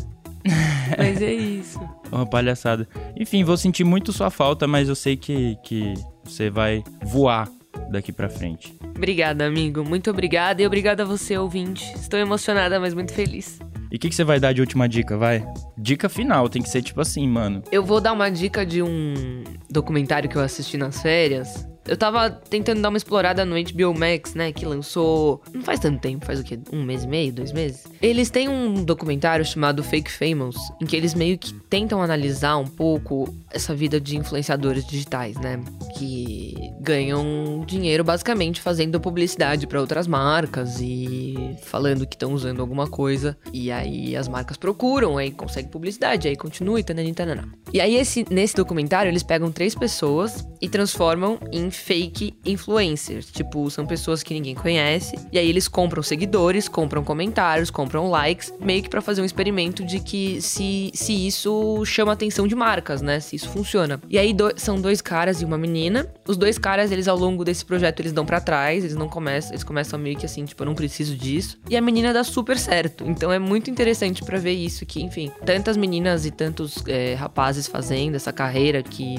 mas 0.98 1.22
é 1.22 1.32
isso. 1.32 1.80
É 2.10 2.14
uma 2.14 2.26
palhaçada. 2.26 2.86
Enfim, 3.18 3.44
vou 3.44 3.56
sentir 3.56 3.84
muito 3.84 4.12
sua 4.12 4.30
falta, 4.30 4.66
mas 4.66 4.88
eu 4.88 4.94
sei 4.94 5.16
que, 5.16 5.56
que 5.62 5.94
você 6.24 6.50
vai 6.50 6.82
voar 7.02 7.48
daqui 7.90 8.12
para 8.12 8.28
frente. 8.28 8.74
Obrigada, 8.96 9.46
amigo. 9.46 9.84
Muito 9.84 10.10
obrigada 10.10 10.62
e 10.62 10.66
obrigada 10.66 11.02
a 11.02 11.06
você, 11.06 11.36
ouvinte. 11.36 11.92
Estou 11.94 12.18
emocionada, 12.18 12.78
mas 12.78 12.94
muito 12.94 13.12
feliz. 13.12 13.58
E 13.90 13.96
o 13.96 13.98
que, 13.98 14.08
que, 14.08 14.14
você 14.14 14.24
vai 14.24 14.40
dar 14.40 14.52
de 14.52 14.60
última 14.60 14.88
dica, 14.88 15.16
vai? 15.16 15.46
Dica 15.78 16.08
final, 16.08 16.48
tem 16.48 16.60
que 16.60 16.68
ser 16.68 16.82
tipo 16.82 17.00
assim, 17.00 17.28
mano. 17.28 17.62
Eu 17.70 17.84
vou 17.84 18.00
dar 18.00 18.12
uma 18.12 18.28
dica 18.28 18.66
de 18.66 18.82
um 18.82 19.44
documentário 19.70 20.28
que 20.28 20.36
eu 20.36 20.42
assisti 20.42 20.76
nas 20.76 21.00
férias, 21.00 21.66
eu 21.86 21.96
tava 21.96 22.30
tentando 22.30 22.80
dar 22.80 22.88
uma 22.88 22.96
explorada 22.96 23.44
no 23.44 23.56
HBO 23.56 23.98
Max, 23.98 24.34
né? 24.34 24.52
Que 24.52 24.64
lançou. 24.64 25.42
Não 25.52 25.62
faz 25.62 25.80
tanto 25.80 26.00
tempo, 26.00 26.24
faz 26.24 26.40
o 26.40 26.44
quê? 26.44 26.58
Um 26.72 26.82
mês 26.82 27.04
e 27.04 27.08
meio, 27.08 27.32
dois 27.32 27.52
meses? 27.52 27.84
Eles 28.00 28.30
têm 28.30 28.48
um 28.48 28.84
documentário 28.84 29.44
chamado 29.44 29.82
Fake 29.82 30.10
Famous, 30.10 30.56
em 30.80 30.86
que 30.86 30.96
eles 30.96 31.14
meio 31.14 31.38
que 31.38 31.52
tentam 31.52 32.02
analisar 32.02 32.56
um 32.56 32.66
pouco 32.66 33.34
essa 33.50 33.74
vida 33.74 34.00
de 34.00 34.16
influenciadores 34.16 34.86
digitais, 34.86 35.36
né? 35.36 35.62
Que 35.96 36.54
ganham 36.80 37.64
dinheiro 37.66 38.02
basicamente 38.02 38.60
fazendo 38.60 39.00
publicidade 39.00 39.66
para 39.66 39.80
outras 39.80 40.06
marcas 40.06 40.80
e 40.80 41.56
falando 41.62 42.06
que 42.06 42.14
estão 42.14 42.32
usando 42.32 42.60
alguma 42.60 42.86
coisa. 42.86 43.36
E 43.52 43.70
aí 43.70 44.16
as 44.16 44.28
marcas 44.28 44.56
procuram, 44.56 45.18
aí 45.18 45.30
consegue 45.30 45.68
publicidade, 45.68 46.28
aí 46.28 46.36
continua 46.36 46.80
e 46.80 46.84
tanana. 46.84 47.48
E 47.72 47.80
aí 47.80 47.96
esse, 47.96 48.24
nesse 48.30 48.54
documentário 48.54 49.10
eles 49.10 49.22
pegam 49.22 49.50
três 49.50 49.74
pessoas 49.74 50.46
e 50.60 50.68
transformam 50.68 51.38
em 51.52 51.70
fake 51.74 52.34
influencers. 52.44 53.30
Tipo, 53.30 53.70
são 53.70 53.86
pessoas 53.86 54.22
que 54.22 54.34
ninguém 54.34 54.54
conhece. 54.54 55.16
E 55.32 55.38
aí 55.38 55.48
eles 55.48 55.68
compram 55.68 56.02
seguidores, 56.02 56.68
compram 56.68 57.04
comentários, 57.04 57.70
compram 57.70 58.08
likes, 58.08 58.52
meio 58.60 58.82
que 58.82 58.88
pra 58.88 59.00
fazer 59.00 59.22
um 59.22 59.24
experimento 59.24 59.84
de 59.84 60.00
que 60.00 60.40
se, 60.40 60.90
se 60.94 61.26
isso 61.26 61.84
chama 61.84 62.12
atenção 62.12 62.46
de 62.46 62.54
marcas, 62.54 63.02
né? 63.02 63.20
Se 63.20 63.36
isso 63.36 63.48
funciona. 63.48 64.00
E 64.08 64.18
aí 64.18 64.32
do, 64.32 64.52
são 64.56 64.80
dois 64.80 65.00
caras 65.00 65.40
e 65.40 65.44
uma 65.44 65.58
menina. 65.58 66.06
Os 66.26 66.36
dois 66.36 66.58
caras, 66.58 66.90
eles 66.90 67.08
ao 67.08 67.16
longo 67.16 67.44
desse 67.44 67.64
projeto, 67.64 68.00
eles 68.00 68.12
dão 68.12 68.24
para 68.24 68.40
trás, 68.40 68.84
eles 68.84 68.96
não 68.96 69.08
começam, 69.08 69.52
eles 69.52 69.64
começam 69.64 69.98
meio 69.98 70.16
que 70.16 70.26
assim, 70.26 70.44
tipo, 70.44 70.62
eu 70.62 70.66
não 70.66 70.74
preciso 70.74 71.16
disso. 71.16 71.58
E 71.68 71.76
a 71.76 71.80
menina 71.80 72.12
dá 72.12 72.24
super 72.24 72.58
certo. 72.58 73.04
Então 73.06 73.32
é 73.32 73.38
muito 73.38 73.70
interessante 73.70 74.22
para 74.22 74.38
ver 74.38 74.52
isso 74.52 74.86
que, 74.86 75.02
enfim, 75.02 75.30
tantas 75.44 75.76
meninas 75.76 76.26
e 76.26 76.30
tantos 76.30 76.82
é, 76.86 77.14
rapazes 77.14 77.66
fazendo 77.66 78.14
essa 78.14 78.32
carreira 78.32 78.82
que 78.82 79.16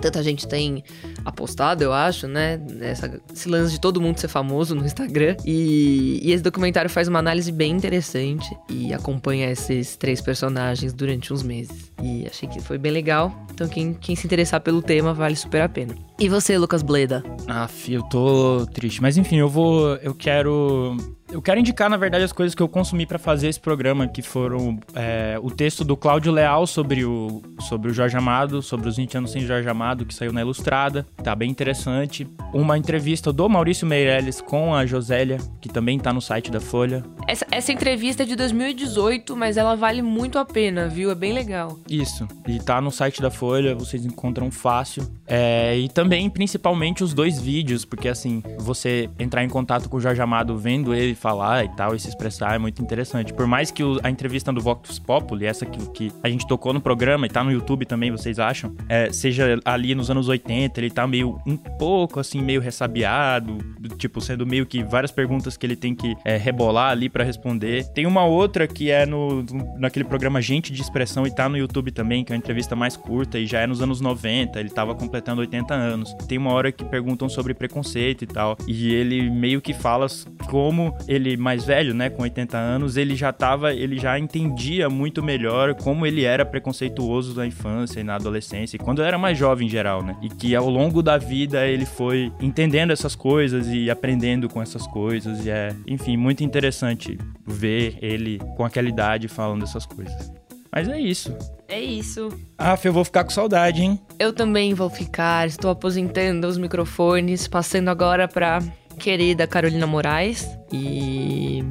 tanta 0.00 0.22
gente 0.22 0.46
tem 0.46 0.84
apostado, 1.24 1.82
eu 1.82 1.92
acho, 1.92 2.26
né? 2.26 2.60
Essa, 2.80 3.20
esse 3.32 3.48
lance 3.48 3.72
de 3.72 3.80
todo 3.80 4.00
mundo 4.00 4.18
ser 4.18 4.28
famoso 4.28 4.74
no 4.74 4.84
Instagram. 4.84 5.36
E, 5.44 6.20
e, 6.22 6.32
esse 6.32 6.42
documentário 6.42 6.90
faz 6.90 7.08
uma 7.08 7.18
análise 7.18 7.50
bem 7.50 7.72
interessante 7.72 8.56
e 8.68 8.92
acompanha 8.92 9.50
esses 9.50 9.96
três 9.96 10.20
personagens 10.20 10.92
durante 10.92 11.32
uns 11.32 11.42
meses. 11.42 11.92
E 12.02 12.26
achei 12.26 12.48
que 12.48 12.60
foi 12.60 12.78
bem 12.78 12.92
legal. 12.92 13.46
Então, 13.52 13.68
quem, 13.68 13.94
quem 13.94 14.14
se 14.14 14.26
interessar 14.26 14.60
pelo 14.60 14.82
tema, 14.82 15.14
vale 15.14 15.36
super 15.36 15.62
a 15.62 15.68
pena. 15.68 15.94
E 16.18 16.28
você, 16.28 16.58
Lucas 16.58 16.82
Bleda? 16.82 17.22
Ah, 17.48 17.68
eu 17.88 18.02
tô 18.04 18.66
triste. 18.66 19.00
Mas 19.00 19.16
enfim, 19.16 19.36
eu 19.36 19.48
vou. 19.48 19.96
Eu 19.96 20.14
quero 20.14 20.96
Eu 21.36 21.42
quero 21.42 21.60
indicar, 21.60 21.90
na 21.90 21.98
verdade, 21.98 22.24
as 22.24 22.32
coisas 22.32 22.54
que 22.54 22.62
eu 22.62 22.68
consumi 22.68 23.04
para 23.04 23.18
fazer 23.18 23.48
esse 23.48 23.60
programa, 23.60 24.08
que 24.08 24.22
foram 24.22 24.78
é, 24.94 25.38
o 25.42 25.50
texto 25.50 25.84
do 25.84 25.94
Cláudio 25.94 26.32
Leal 26.32 26.66
sobre 26.66 27.04
o, 27.04 27.42
sobre 27.60 27.90
o 27.90 27.94
Jorge 27.94 28.16
Amado, 28.16 28.62
sobre 28.62 28.88
os 28.88 28.96
20 28.96 29.18
anos 29.18 29.32
sem 29.32 29.42
Jorge 29.42 29.68
Amado, 29.68 30.06
que 30.06 30.14
saiu 30.14 30.32
na 30.32 30.40
Ilustrada. 30.40 31.06
Tá 31.22 31.34
bem 31.34 31.50
interessante. 31.50 32.26
Uma 32.54 32.78
entrevista 32.78 33.34
do 33.34 33.46
Maurício 33.50 33.86
Meirelles 33.86 34.40
com 34.40 34.74
a 34.74 34.86
Josélia, 34.86 35.36
que 35.60 35.68
também 35.68 35.98
tá 35.98 36.10
no 36.10 36.22
site 36.22 36.50
da 36.50 36.58
Folha. 36.58 37.04
Essa, 37.28 37.46
essa 37.50 37.70
entrevista 37.70 38.22
é 38.22 38.26
de 38.26 38.34
2018, 38.34 39.36
mas 39.36 39.58
ela 39.58 39.76
vale 39.76 40.00
muito 40.00 40.38
a 40.38 40.44
pena, 40.46 40.88
viu? 40.88 41.10
É 41.10 41.14
bem 41.14 41.34
legal. 41.34 41.78
Isso. 41.86 42.26
E 42.48 42.58
tá 42.60 42.80
no 42.80 42.90
site 42.90 43.20
da 43.20 43.30
Folha, 43.30 43.74
vocês 43.74 44.06
encontram 44.06 44.50
fácil. 44.50 45.06
É, 45.26 45.76
e 45.76 45.86
também, 45.90 46.30
principalmente, 46.30 47.04
os 47.04 47.12
dois 47.12 47.38
vídeos, 47.38 47.84
porque 47.84 48.08
assim, 48.08 48.42
você 48.58 49.10
entrar 49.18 49.44
em 49.44 49.50
contato 49.50 49.90
com 49.90 49.98
o 49.98 50.00
Jorge 50.00 50.22
Amado 50.22 50.56
vendo 50.56 50.94
ele 50.94 51.14
falar 51.26 51.64
e 51.64 51.68
tal, 51.70 51.92
e 51.92 51.98
se 51.98 52.08
expressar 52.08 52.54
é 52.54 52.58
muito 52.58 52.80
interessante. 52.80 53.34
Por 53.34 53.48
mais 53.48 53.72
que 53.72 53.82
o, 53.82 53.98
a 54.00 54.08
entrevista 54.08 54.52
do 54.52 54.60
Vox 54.60 55.00
Populi, 55.00 55.44
essa 55.44 55.66
que, 55.66 55.90
que, 55.90 56.12
a 56.22 56.28
gente 56.28 56.46
tocou 56.46 56.72
no 56.72 56.80
programa 56.80 57.26
e 57.26 57.28
tá 57.28 57.42
no 57.42 57.50
YouTube 57.50 57.84
também, 57.84 58.12
vocês 58.12 58.38
acham, 58.38 58.72
é, 58.88 59.10
seja 59.12 59.58
ali 59.64 59.92
nos 59.92 60.08
anos 60.08 60.28
80, 60.28 60.78
ele 60.78 60.90
tá 60.90 61.04
meio 61.04 61.36
um 61.44 61.56
pouco 61.56 62.20
assim, 62.20 62.40
meio 62.40 62.60
ressabiado, 62.60 63.58
tipo, 63.98 64.20
sendo 64.20 64.46
meio 64.46 64.64
que 64.64 64.84
várias 64.84 65.10
perguntas 65.10 65.56
que 65.56 65.66
ele 65.66 65.74
tem 65.74 65.96
que 65.96 66.16
é, 66.24 66.36
rebolar 66.36 66.92
ali 66.92 67.08
para 67.08 67.24
responder. 67.24 67.84
Tem 67.92 68.06
uma 68.06 68.24
outra 68.24 68.68
que 68.68 68.88
é 68.88 69.04
no, 69.04 69.44
naquele 69.76 70.04
programa 70.04 70.40
Gente 70.40 70.72
de 70.72 70.80
Expressão 70.80 71.26
e 71.26 71.34
tá 71.34 71.48
no 71.48 71.58
YouTube 71.58 71.90
também, 71.90 72.22
que 72.22 72.32
é 72.32 72.36
uma 72.36 72.38
entrevista 72.38 72.76
mais 72.76 72.96
curta 72.96 73.36
e 73.36 73.46
já 73.46 73.60
é 73.60 73.66
nos 73.66 73.82
anos 73.82 74.00
90, 74.00 74.60
ele 74.60 74.70
tava 74.70 74.94
completando 74.94 75.40
80 75.40 75.74
anos. 75.74 76.14
Tem 76.28 76.38
uma 76.38 76.52
hora 76.52 76.70
que 76.70 76.84
perguntam 76.84 77.28
sobre 77.28 77.52
preconceito 77.52 78.22
e 78.22 78.26
tal, 78.28 78.56
e 78.68 78.94
ele 78.94 79.28
meio 79.28 79.60
que 79.60 79.74
fala 79.74 80.06
como 80.48 80.96
ele 81.08 81.36
mais 81.36 81.64
velho, 81.64 81.94
né, 81.94 82.10
com 82.10 82.22
80 82.22 82.56
anos, 82.56 82.96
ele 82.96 83.14
já 83.14 83.32
tava, 83.32 83.72
ele 83.72 83.98
já 83.98 84.18
entendia 84.18 84.88
muito 84.88 85.22
melhor 85.22 85.74
como 85.74 86.06
ele 86.06 86.24
era 86.24 86.44
preconceituoso 86.44 87.34
na 87.34 87.46
infância 87.46 88.00
e 88.00 88.04
na 88.04 88.16
adolescência, 88.16 88.76
e 88.76 88.78
quando 88.78 89.02
era 89.02 89.18
mais 89.18 89.38
jovem 89.38 89.66
em 89.66 89.70
geral, 89.70 90.02
né? 90.02 90.16
E 90.22 90.28
que 90.28 90.54
ao 90.54 90.68
longo 90.68 91.02
da 91.02 91.16
vida 91.18 91.66
ele 91.66 91.86
foi 91.86 92.32
entendendo 92.40 92.92
essas 92.92 93.14
coisas 93.14 93.68
e 93.68 93.90
aprendendo 93.90 94.48
com 94.48 94.60
essas 94.60 94.86
coisas, 94.86 95.44
e 95.44 95.50
é, 95.50 95.74
enfim, 95.86 96.16
muito 96.16 96.42
interessante 96.42 97.18
ver 97.46 97.98
ele 98.00 98.38
com 98.56 98.64
aquela 98.64 98.88
idade 98.88 99.28
falando 99.28 99.62
essas 99.62 99.86
coisas. 99.86 100.32
Mas 100.76 100.88
é 100.88 101.00
isso. 101.00 101.34
É 101.68 101.80
isso. 101.80 102.28
Ah, 102.58 102.78
eu 102.84 102.92
vou 102.92 103.02
ficar 103.02 103.24
com 103.24 103.30
saudade, 103.30 103.80
hein? 103.82 103.98
Eu 104.18 104.30
também 104.32 104.74
vou 104.74 104.90
ficar. 104.90 105.46
Estou 105.46 105.70
aposentando 105.70 106.46
os 106.46 106.58
microfones, 106.58 107.48
passando 107.48 107.88
agora 107.88 108.28
para 108.28 108.60
querida 108.98 109.46
Carolina 109.46 109.86
Moraes 109.86 110.48
e 110.72 111.62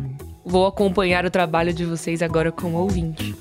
vou 0.46 0.66
acompanhar 0.66 1.26
o 1.26 1.32
trabalho 1.32 1.74
de 1.74 1.84
vocês 1.86 2.22
agora 2.22 2.52
como 2.52 2.78
ouvinte. 2.78 3.36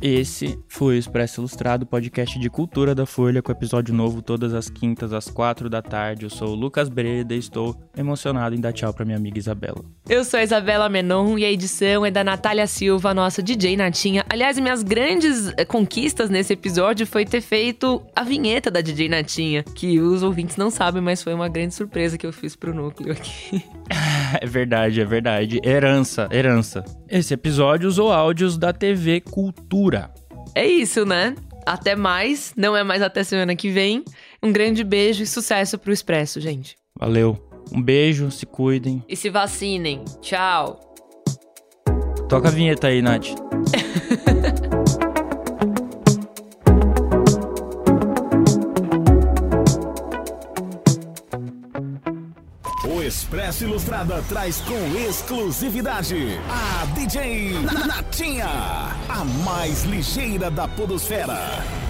Esse 0.00 0.58
foi 0.82 0.96
o 0.96 0.98
Expresso 0.98 1.40
Ilustrado, 1.40 1.86
podcast 1.86 2.36
de 2.40 2.50
cultura 2.50 2.92
da 2.92 3.06
Folha, 3.06 3.40
com 3.40 3.52
episódio 3.52 3.94
novo 3.94 4.20
todas 4.20 4.52
as 4.52 4.68
quintas 4.68 5.12
às 5.12 5.30
quatro 5.30 5.70
da 5.70 5.80
tarde. 5.80 6.24
Eu 6.24 6.30
sou 6.30 6.48
o 6.48 6.54
Lucas 6.56 6.88
Breda 6.88 7.36
e 7.36 7.38
estou 7.38 7.80
emocionado 7.96 8.52
em 8.56 8.60
dar 8.60 8.72
tchau 8.72 8.92
para 8.92 9.04
minha 9.04 9.16
amiga 9.16 9.38
Isabela. 9.38 9.84
Eu 10.08 10.24
sou 10.24 10.40
a 10.40 10.42
Isabela 10.42 10.88
Menon 10.88 11.38
e 11.38 11.44
a 11.44 11.52
edição 11.52 12.04
é 12.04 12.10
da 12.10 12.24
Natália 12.24 12.66
Silva, 12.66 13.14
nossa 13.14 13.40
DJ 13.40 13.76
Natinha. 13.76 14.24
Aliás, 14.28 14.58
minhas 14.58 14.82
grandes 14.82 15.52
eh, 15.56 15.64
conquistas 15.64 16.28
nesse 16.28 16.52
episódio 16.52 17.06
foi 17.06 17.24
ter 17.24 17.42
feito 17.42 18.02
a 18.16 18.24
vinheta 18.24 18.68
da 18.68 18.80
DJ 18.80 19.08
Natinha, 19.08 19.62
que 19.62 20.00
os 20.00 20.24
ouvintes 20.24 20.56
não 20.56 20.68
sabem, 20.68 21.00
mas 21.00 21.22
foi 21.22 21.32
uma 21.32 21.48
grande 21.48 21.74
surpresa 21.74 22.18
que 22.18 22.26
eu 22.26 22.32
fiz 22.32 22.56
pro 22.56 22.74
núcleo 22.74 23.12
aqui. 23.12 23.64
é 24.40 24.44
verdade, 24.44 25.00
é 25.00 25.04
verdade. 25.04 25.60
Herança, 25.64 26.28
herança. 26.32 26.82
Esse 27.08 27.34
episódio 27.34 27.88
usou 27.88 28.10
áudios 28.10 28.58
da 28.58 28.72
TV 28.72 29.20
Cultura. 29.20 30.10
É 30.54 30.66
isso, 30.66 31.04
né? 31.04 31.34
Até 31.64 31.94
mais, 31.94 32.52
não 32.56 32.76
é 32.76 32.82
mais 32.82 33.02
até 33.02 33.24
semana 33.24 33.54
que 33.54 33.70
vem. 33.70 34.04
Um 34.42 34.52
grande 34.52 34.82
beijo 34.84 35.22
e 35.22 35.26
sucesso 35.26 35.78
pro 35.78 35.92
Expresso, 35.92 36.40
gente. 36.40 36.76
Valeu. 36.98 37.38
Um 37.72 37.80
beijo, 37.80 38.30
se 38.30 38.44
cuidem. 38.44 39.02
E 39.08 39.16
se 39.16 39.30
vacinem. 39.30 40.04
Tchau. 40.20 40.78
Toca 42.28 42.48
a 42.48 42.50
vinheta 42.50 42.88
aí, 42.88 43.00
Nath. 43.00 43.28
Expresso 53.12 53.64
Ilustrada 53.64 54.24
traz 54.26 54.62
com 54.62 54.96
exclusividade 54.96 56.40
a 56.48 56.86
DJ 56.94 57.52
Natinha, 57.86 58.46
a 59.06 59.22
mais 59.44 59.82
ligeira 59.84 60.50
da 60.50 60.66
Podosfera. 60.66 61.81